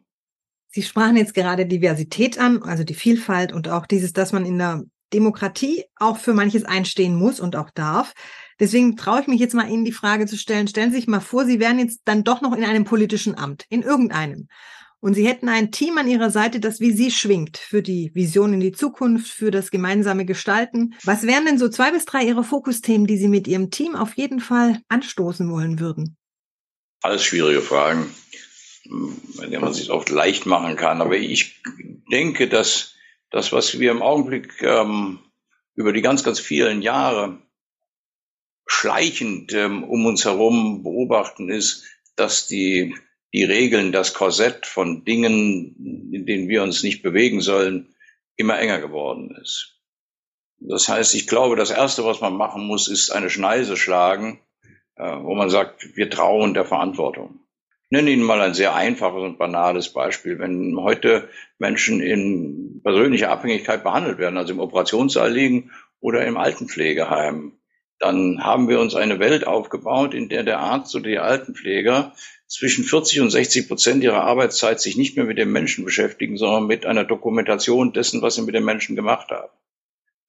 Sie 0.68 0.82
sprachen 0.82 1.16
jetzt 1.16 1.34
gerade 1.34 1.66
Diversität 1.66 2.38
an, 2.38 2.62
also 2.62 2.84
die 2.84 2.94
Vielfalt 2.94 3.52
und 3.52 3.68
auch 3.68 3.86
dieses, 3.86 4.12
dass 4.12 4.32
man 4.32 4.44
in 4.44 4.58
der 4.58 4.84
Demokratie 5.12 5.84
auch 5.96 6.18
für 6.18 6.34
manches 6.34 6.64
einstehen 6.64 7.14
muss 7.14 7.40
und 7.40 7.56
auch 7.56 7.70
darf. 7.70 8.12
Deswegen 8.58 8.96
traue 8.96 9.20
ich 9.20 9.26
mich 9.26 9.40
jetzt 9.40 9.54
mal 9.54 9.68
Ihnen 9.68 9.84
die 9.84 9.92
Frage 9.92 10.26
zu 10.26 10.36
stellen. 10.36 10.68
Stellen 10.68 10.90
Sie 10.90 10.96
sich 10.96 11.06
mal 11.06 11.20
vor, 11.20 11.44
Sie 11.44 11.60
wären 11.60 11.78
jetzt 11.78 12.00
dann 12.04 12.24
doch 12.24 12.40
noch 12.40 12.56
in 12.56 12.64
einem 12.64 12.84
politischen 12.84 13.36
Amt, 13.36 13.64
in 13.68 13.82
irgendeinem 13.82 14.48
und 15.00 15.14
Sie 15.14 15.26
hätten 15.26 15.48
ein 15.48 15.70
Team 15.70 15.98
an 15.98 16.08
Ihrer 16.08 16.30
Seite, 16.30 16.58
das 16.58 16.80
wie 16.80 16.90
Sie 16.90 17.10
schwingt 17.10 17.58
für 17.58 17.82
die 17.82 18.10
Vision 18.14 18.54
in 18.54 18.60
die 18.60 18.72
Zukunft, 18.72 19.28
für 19.28 19.50
das 19.50 19.70
gemeinsame 19.70 20.24
Gestalten. 20.24 20.94
Was 21.04 21.24
wären 21.24 21.44
denn 21.44 21.58
so 21.58 21.68
zwei 21.68 21.92
bis 21.92 22.06
drei 22.06 22.24
Ihrer 22.24 22.42
Fokusthemen, 22.42 23.06
die 23.06 23.18
Sie 23.18 23.28
mit 23.28 23.46
Ihrem 23.46 23.70
Team 23.70 23.94
auf 23.94 24.16
jeden 24.16 24.40
Fall 24.40 24.80
anstoßen 24.88 25.50
wollen 25.50 25.78
würden? 25.78 26.16
Alles 27.02 27.24
schwierige 27.24 27.60
Fragen, 27.60 28.06
bei 29.36 29.46
denen 29.46 29.60
man 29.60 29.74
sich 29.74 29.90
oft 29.90 30.08
leicht 30.10 30.46
machen 30.46 30.76
kann. 30.76 31.00
Aber 31.00 31.16
ich 31.16 31.62
denke, 32.10 32.48
dass 32.48 32.94
das, 33.30 33.52
was 33.52 33.78
wir 33.78 33.90
im 33.90 34.02
Augenblick 34.02 34.60
ähm, 34.62 35.20
über 35.74 35.92
die 35.92 36.02
ganz, 36.02 36.24
ganz 36.24 36.40
vielen 36.40 36.80
Jahre 36.80 37.38
schleichend 38.66 39.52
ähm, 39.52 39.84
um 39.84 40.06
uns 40.06 40.24
herum 40.24 40.82
beobachten, 40.82 41.48
ist, 41.48 41.84
dass 42.16 42.48
die 42.48 42.94
die 43.32 43.44
Regeln, 43.44 43.92
das 43.92 44.14
Korsett 44.14 44.64
von 44.64 45.04
Dingen, 45.04 46.10
in 46.10 46.24
denen 46.24 46.48
wir 46.48 46.62
uns 46.62 46.82
nicht 46.82 47.02
bewegen 47.02 47.42
sollen, 47.42 47.94
immer 48.36 48.58
enger 48.58 48.80
geworden 48.80 49.36
ist. 49.42 49.78
Das 50.58 50.88
heißt, 50.88 51.14
ich 51.14 51.26
glaube, 51.26 51.54
das 51.54 51.70
Erste, 51.70 52.04
was 52.04 52.22
man 52.22 52.34
machen 52.34 52.66
muss, 52.66 52.88
ist 52.88 53.10
eine 53.10 53.28
Schneise 53.28 53.76
schlagen, 53.76 54.40
äh, 54.96 55.16
wo 55.20 55.34
man 55.34 55.50
sagt, 55.50 55.96
wir 55.96 56.08
trauen 56.08 56.54
der 56.54 56.64
Verantwortung. 56.64 57.40
Ich 57.84 57.90
nenne 57.90 58.10
Ihnen 58.10 58.22
mal 58.22 58.40
ein 58.40 58.54
sehr 58.54 58.74
einfaches 58.74 59.22
und 59.22 59.38
banales 59.38 59.92
Beispiel. 59.92 60.38
Wenn 60.38 60.74
heute 60.80 61.28
Menschen 61.58 62.00
in 62.00 62.80
persönlicher 62.82 63.30
Abhängigkeit 63.30 63.84
behandelt 63.84 64.18
werden, 64.18 64.38
also 64.38 64.54
im 64.54 64.60
Operationssaal 64.60 65.30
liegen 65.30 65.72
oder 66.00 66.24
im 66.24 66.38
Altenpflegeheim, 66.38 67.52
dann 67.98 68.44
haben 68.44 68.68
wir 68.68 68.80
uns 68.80 68.94
eine 68.94 69.18
Welt 69.18 69.46
aufgebaut, 69.46 70.14
in 70.14 70.28
der 70.28 70.42
der 70.42 70.58
Arzt 70.58 70.94
oder 70.94 71.08
die 71.08 71.18
Altenpfleger 71.18 72.14
zwischen 72.46 72.84
40 72.84 73.20
und 73.20 73.30
60 73.30 73.68
Prozent 73.68 74.04
ihrer 74.04 74.22
Arbeitszeit 74.22 74.80
sich 74.80 74.96
nicht 74.96 75.16
mehr 75.16 75.26
mit 75.26 75.38
dem 75.38 75.50
Menschen 75.50 75.84
beschäftigen, 75.84 76.36
sondern 76.36 76.66
mit 76.66 76.86
einer 76.86 77.04
Dokumentation 77.04 77.92
dessen, 77.92 78.22
was 78.22 78.36
sie 78.36 78.42
mit 78.42 78.54
dem 78.54 78.64
Menschen 78.64 78.96
gemacht 78.96 79.30
haben. 79.30 79.50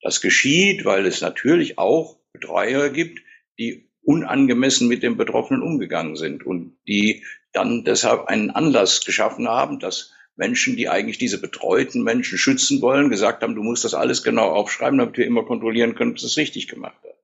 Das 0.02 0.22
geschieht, 0.22 0.86
weil 0.86 1.06
es 1.06 1.22
natürlich 1.22 1.78
auch 1.78 2.18
Betreuer 2.32 2.90
gibt, 2.90 3.20
die 3.60 3.90
unangemessen 4.02 4.88
mit 4.88 5.04
dem 5.04 5.18
Betroffenen 5.18 5.62
umgegangen 5.62 6.16
sind 6.16 6.46
und 6.46 6.78
die 6.88 7.26
dann 7.52 7.84
deshalb 7.84 8.28
einen 8.28 8.52
Anlass 8.52 9.04
geschaffen 9.04 9.48
haben, 9.48 9.80
dass 9.80 10.14
Menschen, 10.36 10.78
die 10.78 10.88
eigentlich 10.88 11.18
diese 11.18 11.42
betreuten 11.42 12.04
Menschen 12.04 12.38
schützen 12.38 12.82
wollen, 12.82 13.10
gesagt 13.10 13.42
haben, 13.42 13.56
du 13.56 13.64
musst 13.64 13.84
das 13.84 13.96
alles 13.96 14.24
genau 14.24 14.50
aufschreiben, 14.50 15.00
damit 15.00 15.18
wir 15.18 15.26
immer 15.26 15.44
kontrollieren 15.44 15.96
können, 15.96 16.12
ob 16.12 16.18
es 16.18 16.38
richtig 16.38 16.68
gemacht 16.68 17.04
hat. 17.04 17.18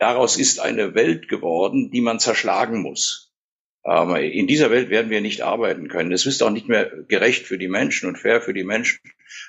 Daraus 0.00 0.38
ist 0.38 0.60
eine 0.60 0.94
Welt 0.94 1.28
geworden, 1.28 1.90
die 1.90 2.00
man 2.00 2.18
zerschlagen 2.18 2.80
muss. 2.80 3.30
Ähm, 3.84 4.16
in 4.16 4.46
dieser 4.46 4.70
Welt 4.70 4.88
werden 4.88 5.10
wir 5.10 5.20
nicht 5.20 5.42
arbeiten 5.42 5.88
können. 5.88 6.10
Es 6.10 6.24
ist 6.24 6.42
auch 6.42 6.50
nicht 6.50 6.68
mehr 6.68 6.90
gerecht 7.08 7.46
für 7.46 7.58
die 7.58 7.68
Menschen 7.68 8.08
und 8.08 8.18
fair 8.18 8.40
für 8.40 8.54
die 8.54 8.64
Menschen. 8.64 9.00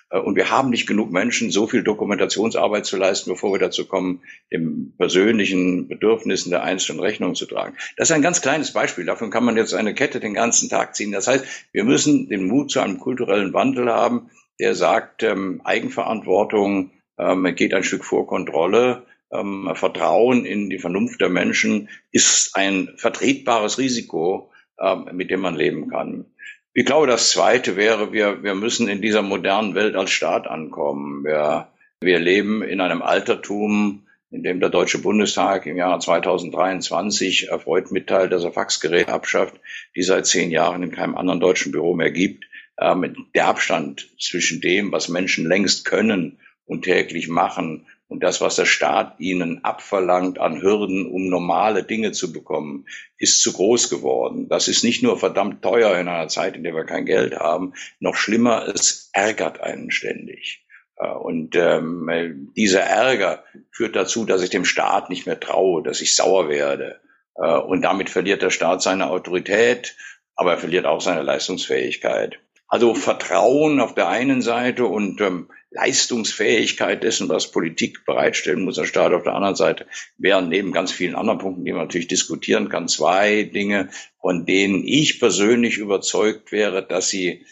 Äh, 0.09 0.19
und 0.19 0.35
wir 0.35 0.49
haben 0.49 0.69
nicht 0.69 0.87
genug 0.87 1.09
Menschen, 1.09 1.51
so 1.51 1.67
viel 1.67 1.83
Dokumentationsarbeit 1.83 2.85
zu 2.85 2.97
leisten, 2.97 3.29
bevor 3.29 3.53
wir 3.53 3.59
dazu 3.59 3.87
kommen, 3.87 4.23
den 4.51 4.93
persönlichen 4.97 5.87
Bedürfnissen 5.87 6.51
der 6.51 6.63
Einzelnen 6.63 6.99
Rechnung 6.99 7.33
zu 7.33 7.45
tragen. 7.45 7.77
Das 7.95 8.09
ist 8.09 8.15
ein 8.15 8.21
ganz 8.21 8.41
kleines 8.41 8.73
Beispiel. 8.73 9.05
Davon 9.05 9.31
kann 9.31 9.45
man 9.45 9.55
jetzt 9.55 9.73
eine 9.73 9.93
Kette 9.93 10.19
den 10.19 10.33
ganzen 10.33 10.69
Tag 10.69 10.97
ziehen. 10.97 11.13
Das 11.13 11.27
heißt, 11.27 11.45
wir 11.71 11.85
müssen 11.85 12.27
den 12.27 12.47
Mut 12.47 12.71
zu 12.71 12.81
einem 12.81 12.99
kulturellen 12.99 13.53
Wandel 13.53 13.89
haben, 13.89 14.29
der 14.59 14.75
sagt, 14.75 15.23
ähm, 15.23 15.61
Eigenverantwortung 15.63 16.91
ähm, 17.17 17.55
geht 17.55 17.73
ein 17.73 17.85
Stück 17.85 18.03
vor 18.03 18.27
Kontrolle 18.27 19.05
ähm, 19.31 19.71
Vertrauen 19.73 20.45
in 20.45 20.69
die 20.69 20.79
Vernunft 20.79 21.21
der 21.21 21.29
Menschen 21.29 21.89
ist 22.11 22.55
ein 22.55 22.89
vertretbares 22.97 23.77
Risiko, 23.77 24.51
ähm, 24.79 25.09
mit 25.13 25.31
dem 25.31 25.41
man 25.41 25.55
leben 25.55 25.89
kann. 25.89 26.25
Ich 26.73 26.85
glaube, 26.85 27.07
das 27.07 27.31
Zweite 27.31 27.75
wäre, 27.75 28.13
wir, 28.13 28.43
wir 28.43 28.55
müssen 28.55 28.87
in 28.87 29.01
dieser 29.01 29.21
modernen 29.21 29.75
Welt 29.75 29.95
als 29.95 30.11
Staat 30.11 30.47
ankommen. 30.47 31.23
Wir, 31.25 31.67
wir 31.99 32.19
leben 32.19 32.61
in 32.61 32.79
einem 32.79 33.01
Altertum, 33.01 34.07
in 34.29 34.43
dem 34.43 34.61
der 34.61 34.69
Deutsche 34.69 34.99
Bundestag 34.99 35.65
im 35.65 35.75
Jahr 35.75 35.99
2023 35.99 37.49
erfreut 37.49 37.91
mitteilt, 37.91 38.31
dass 38.31 38.45
er 38.45 38.53
Faxgeräte 38.53 39.11
abschafft, 39.11 39.59
die 39.97 40.03
seit 40.03 40.25
zehn 40.25 40.49
Jahren 40.49 40.83
in 40.83 40.91
keinem 40.91 41.17
anderen 41.17 41.41
deutschen 41.41 41.73
Büro 41.73 41.93
mehr 41.93 42.11
gibt. 42.11 42.45
Ähm, 42.79 43.27
der 43.35 43.47
Abstand 43.47 44.09
zwischen 44.17 44.61
dem, 44.61 44.93
was 44.93 45.09
Menschen 45.09 45.45
längst 45.45 45.83
können 45.83 46.39
und 46.65 46.83
täglich 46.83 47.27
machen 47.27 47.85
und 48.11 48.23
das, 48.23 48.41
was 48.41 48.57
der 48.57 48.65
Staat 48.65 49.21
ihnen 49.21 49.63
abverlangt 49.63 50.37
an 50.37 50.61
Hürden, 50.61 51.09
um 51.09 51.29
normale 51.29 51.81
Dinge 51.81 52.11
zu 52.11 52.33
bekommen, 52.33 52.85
ist 53.17 53.41
zu 53.41 53.53
groß 53.53 53.89
geworden. 53.89 54.49
Das 54.49 54.67
ist 54.67 54.83
nicht 54.83 55.01
nur 55.01 55.17
verdammt 55.17 55.61
teuer 55.61 55.97
in 55.97 56.09
einer 56.09 56.27
Zeit, 56.27 56.57
in 56.57 56.63
der 56.63 56.75
wir 56.75 56.83
kein 56.83 57.05
Geld 57.05 57.39
haben. 57.39 57.71
Noch 58.01 58.15
schlimmer, 58.15 58.67
es 58.67 59.09
ärgert 59.13 59.61
einen 59.61 59.91
ständig. 59.91 60.65
Äh, 60.97 61.07
und 61.07 61.55
ähm, 61.55 62.51
dieser 62.57 62.81
Ärger 62.81 63.45
führt 63.71 63.95
dazu, 63.95 64.25
dass 64.25 64.41
ich 64.41 64.49
dem 64.49 64.65
Staat 64.65 65.09
nicht 65.09 65.25
mehr 65.25 65.39
traue, 65.39 65.81
dass 65.81 66.01
ich 66.01 66.13
sauer 66.13 66.49
werde. 66.49 66.99
Äh, 67.35 67.59
und 67.59 67.81
damit 67.81 68.09
verliert 68.09 68.41
der 68.41 68.49
Staat 68.49 68.81
seine 68.81 69.09
Autorität, 69.09 69.95
aber 70.35 70.51
er 70.51 70.57
verliert 70.57 70.85
auch 70.85 70.99
seine 70.99 71.21
Leistungsfähigkeit. 71.21 72.39
Also 72.71 72.95
Vertrauen 72.95 73.81
auf 73.81 73.95
der 73.95 74.07
einen 74.07 74.41
Seite 74.41 74.85
und 74.85 75.19
ähm, 75.19 75.49
Leistungsfähigkeit 75.71 77.03
dessen, 77.03 77.27
was 77.27 77.51
Politik 77.51 78.05
bereitstellen 78.05 78.63
muss, 78.63 78.75
der 78.75 78.85
Staat 78.85 79.11
auf 79.11 79.23
der 79.23 79.35
anderen 79.35 79.57
Seite, 79.57 79.87
wären 80.17 80.47
neben 80.47 80.71
ganz 80.71 80.93
vielen 80.93 81.15
anderen 81.15 81.39
Punkten, 81.39 81.65
die 81.65 81.73
man 81.73 81.81
natürlich 81.81 82.07
diskutieren 82.07 82.69
kann, 82.69 82.87
zwei 82.87 83.43
Dinge, 83.43 83.89
von 84.21 84.45
denen 84.45 84.85
ich 84.85 85.19
persönlich 85.19 85.79
überzeugt 85.79 86.53
wäre, 86.53 86.81
dass 86.81 87.09
sie 87.09 87.45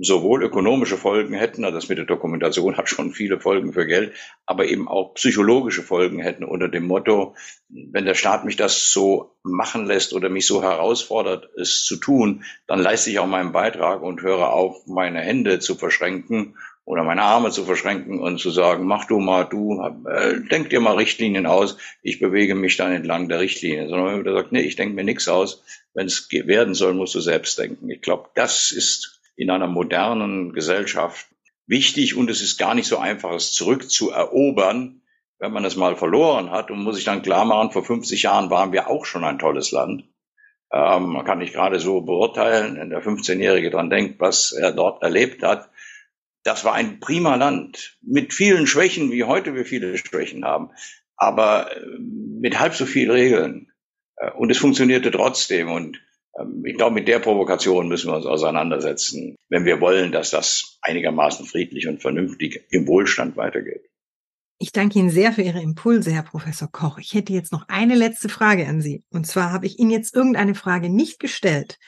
sowohl 0.00 0.42
ökonomische 0.42 0.96
Folgen 0.96 1.34
hätten, 1.34 1.64
also 1.64 1.76
das 1.76 1.88
mit 1.88 1.98
der 1.98 2.04
Dokumentation 2.04 2.76
hat 2.76 2.88
schon 2.88 3.12
viele 3.12 3.38
Folgen 3.38 3.72
für 3.72 3.86
Geld, 3.86 4.12
aber 4.44 4.66
eben 4.66 4.88
auch 4.88 5.14
psychologische 5.14 5.82
Folgen 5.82 6.18
hätten 6.18 6.44
unter 6.44 6.68
dem 6.68 6.86
Motto, 6.86 7.34
wenn 7.68 8.04
der 8.04 8.14
Staat 8.14 8.44
mich 8.44 8.56
das 8.56 8.92
so 8.92 9.36
machen 9.44 9.86
lässt 9.86 10.12
oder 10.12 10.28
mich 10.28 10.46
so 10.46 10.62
herausfordert, 10.62 11.48
es 11.56 11.84
zu 11.84 11.96
tun, 11.96 12.44
dann 12.66 12.80
leiste 12.80 13.10
ich 13.10 13.20
auch 13.20 13.26
meinen 13.26 13.52
Beitrag 13.52 14.02
und 14.02 14.22
höre 14.22 14.52
auf, 14.52 14.86
meine 14.86 15.20
Hände 15.20 15.60
zu 15.60 15.76
verschränken 15.76 16.56
oder 16.84 17.04
meine 17.04 17.22
Arme 17.22 17.50
zu 17.50 17.64
verschränken 17.64 18.20
und 18.20 18.38
zu 18.40 18.50
sagen, 18.50 18.86
mach 18.86 19.06
du 19.06 19.18
mal, 19.18 19.44
du, 19.44 19.80
äh, 20.06 20.40
denk 20.50 20.70
dir 20.70 20.80
mal 20.80 20.96
Richtlinien 20.96 21.46
aus, 21.46 21.78
ich 22.02 22.18
bewege 22.18 22.54
mich 22.54 22.76
dann 22.76 22.92
entlang 22.92 23.28
der 23.28 23.40
Richtlinie. 23.40 23.88
Sondern 23.88 24.18
wenn 24.18 24.24
man 24.24 24.34
sagt, 24.34 24.52
nee, 24.52 24.60
ich 24.60 24.76
denke 24.76 24.94
mir 24.94 25.04
nichts 25.04 25.28
aus, 25.28 25.62
wenn 25.94 26.06
es 26.06 26.28
werden 26.30 26.74
soll, 26.74 26.92
musst 26.92 27.14
du 27.14 27.20
selbst 27.20 27.58
denken. 27.58 27.88
Ich 27.88 28.02
glaube, 28.02 28.28
das 28.34 28.70
ist 28.70 29.20
in 29.36 29.50
einer 29.50 29.66
modernen 29.66 30.52
Gesellschaft 30.52 31.26
wichtig 31.66 32.16
und 32.16 32.30
es 32.30 32.40
ist 32.40 32.58
gar 32.58 32.74
nicht 32.74 32.86
so 32.86 32.98
einfach, 32.98 33.32
es 33.32 33.52
zurückzuerobern, 33.52 35.02
wenn 35.38 35.52
man 35.52 35.64
es 35.64 35.76
mal 35.76 35.96
verloren 35.96 36.50
hat 36.50 36.70
und 36.70 36.82
muss 36.82 36.96
sich 36.96 37.04
dann 37.04 37.22
klar 37.22 37.44
machen, 37.44 37.72
vor 37.72 37.84
50 37.84 38.22
Jahren 38.22 38.50
waren 38.50 38.72
wir 38.72 38.88
auch 38.88 39.04
schon 39.04 39.24
ein 39.24 39.38
tolles 39.38 39.72
Land. 39.72 40.04
Ähm, 40.72 41.12
man 41.12 41.24
kann 41.24 41.38
nicht 41.38 41.54
gerade 41.54 41.80
so 41.80 42.00
beurteilen, 42.00 42.76
wenn 42.76 42.90
der 42.90 43.02
15-Jährige 43.02 43.70
dran 43.70 43.90
denkt, 43.90 44.20
was 44.20 44.52
er 44.52 44.72
dort 44.72 45.02
erlebt 45.02 45.42
hat. 45.42 45.70
Das 46.42 46.64
war 46.64 46.74
ein 46.74 47.00
prima 47.00 47.36
Land 47.36 47.98
mit 48.02 48.34
vielen 48.34 48.66
Schwächen, 48.66 49.10
wie 49.10 49.24
heute 49.24 49.54
wir 49.54 49.64
viele 49.64 49.96
Schwächen 49.96 50.44
haben, 50.44 50.70
aber 51.16 51.74
äh, 51.76 51.80
mit 51.98 52.58
halb 52.58 52.74
so 52.74 52.86
viel 52.86 53.10
Regeln. 53.10 53.72
Äh, 54.16 54.30
und 54.32 54.50
es 54.50 54.58
funktionierte 54.58 55.10
trotzdem. 55.10 55.70
Und 55.70 56.00
ich 56.64 56.76
glaube, 56.76 56.94
mit 56.94 57.08
der 57.08 57.20
Provokation 57.20 57.88
müssen 57.88 58.10
wir 58.10 58.16
uns 58.16 58.26
auseinandersetzen, 58.26 59.36
wenn 59.48 59.64
wir 59.64 59.80
wollen, 59.80 60.12
dass 60.12 60.30
das 60.30 60.78
einigermaßen 60.82 61.46
friedlich 61.46 61.86
und 61.86 62.02
vernünftig 62.02 62.66
im 62.70 62.86
Wohlstand 62.86 63.36
weitergeht. 63.36 63.88
Ich 64.58 64.72
danke 64.72 64.98
Ihnen 64.98 65.10
sehr 65.10 65.32
für 65.32 65.42
Ihre 65.42 65.60
Impulse, 65.60 66.12
Herr 66.12 66.22
Professor 66.22 66.68
Koch. 66.70 66.98
Ich 66.98 67.12
hätte 67.14 67.32
jetzt 67.32 67.52
noch 67.52 67.68
eine 67.68 67.94
letzte 67.94 68.28
Frage 68.28 68.66
an 68.66 68.80
Sie. 68.80 69.04
Und 69.10 69.26
zwar 69.26 69.52
habe 69.52 69.66
ich 69.66 69.78
Ihnen 69.78 69.90
jetzt 69.90 70.14
irgendeine 70.14 70.54
Frage 70.54 70.88
nicht 70.88 71.20
gestellt, 71.20 71.78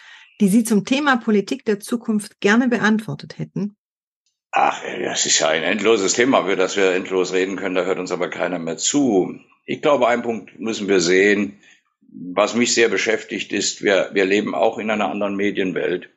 die 0.41 0.49
Sie 0.49 0.65
zum 0.65 0.85
Thema 0.85 1.17
Politik 1.17 1.65
der 1.65 1.81
Zukunft 1.81 2.41
gerne 2.41 2.69
beantwortet 2.69 3.39
hätten. 3.39 3.77
Ach, 4.51 4.81
das 5.03 5.27
ist 5.27 5.39
ja 5.39 5.49
ein 5.49 5.63
endloses 5.63 6.15
Thema, 6.15 6.41
über 6.41 6.57
das 6.57 6.77
wir 6.77 6.93
endlos 6.93 7.33
reden 7.33 7.57
können. 7.57 7.75
Da 7.75 7.85
hört 7.85 7.99
uns 7.99 8.13
aber 8.13 8.31
keiner 8.31 8.59
mehr 8.59 8.77
zu. 8.77 9.39
Ich 9.65 9.83
glaube, 9.83 10.09
einen 10.09 10.23
Punkt 10.23 10.59
müssen 10.59 10.89
wir 10.89 11.01
sehen. 11.01 11.59
Was 12.09 12.55
mich 12.55 12.75
sehr 12.75 12.89
beschäftigt 12.89 13.53
ist, 13.53 13.83
wir, 13.83 14.11
wir 14.13 14.25
leben 14.25 14.55
auch 14.55 14.79
in 14.79 14.91
einer 14.91 15.11
anderen 15.11 15.37
Medienwelt. 15.37 16.11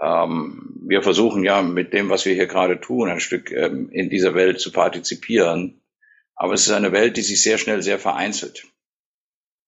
Ähm, 0.00 0.80
wir 0.86 1.02
versuchen 1.02 1.44
ja 1.44 1.62
mit 1.62 1.92
dem, 1.92 2.10
was 2.10 2.26
wir 2.26 2.34
hier 2.34 2.46
gerade 2.46 2.80
tun, 2.80 3.08
ein 3.08 3.20
Stück 3.20 3.50
ähm, 3.52 3.88
in 3.90 4.10
dieser 4.10 4.34
Welt 4.34 4.60
zu 4.60 4.72
partizipieren. 4.72 5.82
Aber 6.34 6.54
es 6.54 6.66
ist 6.66 6.72
eine 6.72 6.92
Welt, 6.92 7.16
die 7.16 7.22
sich 7.22 7.42
sehr 7.42 7.58
schnell 7.58 7.82
sehr 7.82 7.98
vereinzelt 7.98 8.66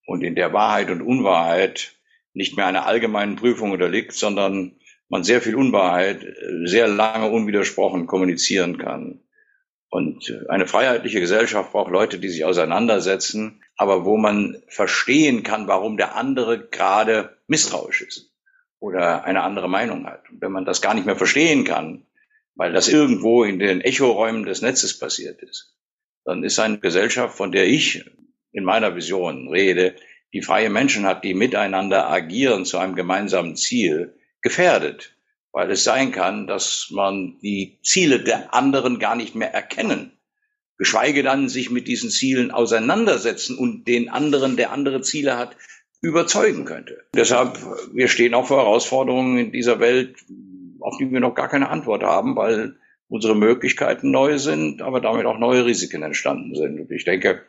und 0.05 0.23
in 0.23 0.35
der 0.35 0.53
Wahrheit 0.53 0.89
und 0.89 1.01
Unwahrheit 1.01 1.95
nicht 2.33 2.55
mehr 2.55 2.67
einer 2.67 2.85
allgemeinen 2.85 3.35
Prüfung 3.35 3.71
unterliegt, 3.71 4.13
sondern 4.13 4.75
man 5.09 5.23
sehr 5.23 5.41
viel 5.41 5.55
Unwahrheit 5.55 6.23
äh, 6.23 6.65
sehr 6.65 6.87
lange 6.87 7.29
unwidersprochen 7.29 8.07
kommunizieren 8.07 8.77
kann. 8.77 9.21
Und 9.89 10.43
eine 10.49 10.67
freiheitliche 10.67 11.21
Gesellschaft 11.21 11.71
braucht 11.71 11.91
Leute, 11.91 12.19
die 12.19 12.27
sich 12.27 12.43
auseinandersetzen, 12.43 13.63
aber 13.77 14.05
wo 14.05 14.17
man 14.17 14.61
verstehen 14.67 15.43
kann, 15.43 15.67
warum 15.67 15.97
der 15.97 16.15
andere 16.15 16.67
gerade 16.67 17.37
misstrauisch 17.47 18.01
ist 18.01 18.31
oder 18.79 19.23
eine 19.23 19.43
andere 19.43 19.69
Meinung 19.69 20.05
hat. 20.07 20.29
Und 20.29 20.41
wenn 20.41 20.51
man 20.51 20.65
das 20.65 20.81
gar 20.81 20.93
nicht 20.93 21.05
mehr 21.05 21.15
verstehen 21.15 21.63
kann, 21.63 22.03
weil 22.55 22.73
das 22.73 22.89
irgendwo 22.89 23.43
in 23.43 23.59
den 23.59 23.81
Echoräumen 23.81 24.43
des 24.43 24.61
Netzes 24.61 24.97
passiert 24.97 25.41
ist, 25.43 25.75
dann 26.25 26.43
ist 26.43 26.59
eine 26.59 26.79
Gesellschaft, 26.79 27.37
von 27.37 27.51
der 27.51 27.67
ich 27.67 28.03
in 28.51 28.63
meiner 28.63 28.95
Vision 28.95 29.49
rede, 29.49 29.95
die 30.33 30.41
freie 30.41 30.69
Menschen 30.69 31.05
hat, 31.05 31.23
die 31.23 31.35
miteinander 31.35 32.09
agieren 32.09 32.65
zu 32.65 32.79
einem 32.79 32.95
gemeinsamen 32.95 33.55
Ziel, 33.55 34.15
gefährdet, 34.41 35.15
weil 35.51 35.69
es 35.71 35.83
sein 35.83 36.11
kann, 36.11 36.47
dass 36.47 36.89
man 36.91 37.39
die 37.39 37.79
Ziele 37.83 38.19
der 38.19 38.53
anderen 38.53 38.99
gar 38.99 39.15
nicht 39.15 39.35
mehr 39.35 39.53
erkennen, 39.53 40.16
geschweige 40.77 41.23
dann 41.23 41.49
sich 41.49 41.69
mit 41.69 41.87
diesen 41.87 42.09
Zielen 42.09 42.51
auseinandersetzen 42.51 43.57
und 43.57 43.87
den 43.87 44.09
anderen, 44.09 44.57
der 44.57 44.71
andere 44.71 45.01
Ziele 45.01 45.37
hat, 45.37 45.55
überzeugen 46.01 46.65
könnte. 46.65 47.05
Deshalb, 47.15 47.59
wir 47.93 48.07
stehen 48.07 48.33
auch 48.33 48.47
vor 48.47 48.57
Herausforderungen 48.57 49.37
in 49.37 49.51
dieser 49.51 49.79
Welt, 49.79 50.15
auf 50.79 50.97
die 50.97 51.11
wir 51.11 51.19
noch 51.19 51.33
gar 51.35 51.49
keine 51.49 51.69
Antwort 51.69 52.03
haben, 52.03 52.35
weil 52.35 52.75
unsere 53.09 53.35
Möglichkeiten 53.35 54.11
neu 54.11 54.37
sind, 54.37 54.81
aber 54.81 55.01
damit 55.01 55.25
auch 55.25 55.39
neue 55.39 55.65
Risiken 55.65 56.03
entstanden 56.03 56.55
sind. 56.55 56.79
Und 56.79 56.91
ich 56.91 57.05
denke, 57.05 57.41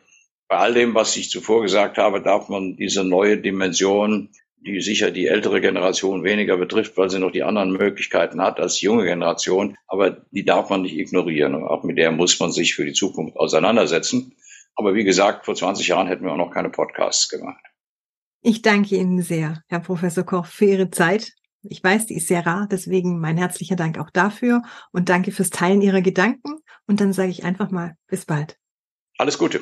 bei 0.47 0.57
all 0.57 0.73
dem, 0.73 0.95
was 0.95 1.15
ich 1.15 1.29
zuvor 1.29 1.61
gesagt 1.61 1.97
habe, 1.97 2.21
darf 2.21 2.49
man 2.49 2.75
diese 2.75 3.03
neue 3.03 3.37
Dimension, 3.37 4.29
die 4.61 4.81
sicher 4.81 5.11
die 5.11 5.27
ältere 5.27 5.61
Generation 5.61 6.23
weniger 6.23 6.57
betrifft, 6.57 6.97
weil 6.97 7.09
sie 7.09 7.19
noch 7.19 7.31
die 7.31 7.43
anderen 7.43 7.71
Möglichkeiten 7.71 8.41
hat 8.41 8.59
als 8.59 8.75
die 8.75 8.85
junge 8.85 9.05
Generation, 9.05 9.77
aber 9.87 10.25
die 10.31 10.45
darf 10.45 10.69
man 10.69 10.81
nicht 10.81 10.97
ignorieren. 10.97 11.55
Und 11.55 11.63
auch 11.63 11.83
mit 11.83 11.97
der 11.97 12.11
muss 12.11 12.39
man 12.39 12.51
sich 12.51 12.75
für 12.75 12.85
die 12.85 12.93
Zukunft 12.93 13.37
auseinandersetzen. 13.37 14.35
Aber 14.75 14.93
wie 14.93 15.03
gesagt, 15.03 15.45
vor 15.45 15.55
20 15.55 15.87
Jahren 15.87 16.07
hätten 16.07 16.25
wir 16.25 16.31
auch 16.31 16.37
noch 16.37 16.51
keine 16.51 16.69
Podcasts 16.69 17.29
gemacht. 17.29 17.63
Ich 18.41 18.61
danke 18.61 18.95
Ihnen 18.95 19.21
sehr, 19.21 19.63
Herr 19.67 19.81
Professor 19.81 20.23
Koch, 20.23 20.45
für 20.45 20.65
Ihre 20.65 20.89
Zeit. 20.89 21.33
Ich 21.61 21.83
weiß, 21.83 22.05
die 22.05 22.15
ist 22.15 22.29
sehr 22.29 22.45
rar, 22.45 22.67
deswegen 22.71 23.19
mein 23.19 23.37
herzlicher 23.37 23.75
Dank 23.75 23.97
auch 23.97 24.09
dafür 24.09 24.61
und 24.93 25.09
danke 25.09 25.31
fürs 25.31 25.49
Teilen 25.49 25.81
Ihrer 25.81 26.01
Gedanken. 26.01 26.55
Und 26.87 27.01
dann 27.01 27.11
sage 27.11 27.31
ich 27.31 27.43
einfach 27.43 27.69
mal, 27.69 27.95
bis 28.07 28.25
bald. 28.25 28.57
Alles 29.17 29.37
Gute. 29.37 29.61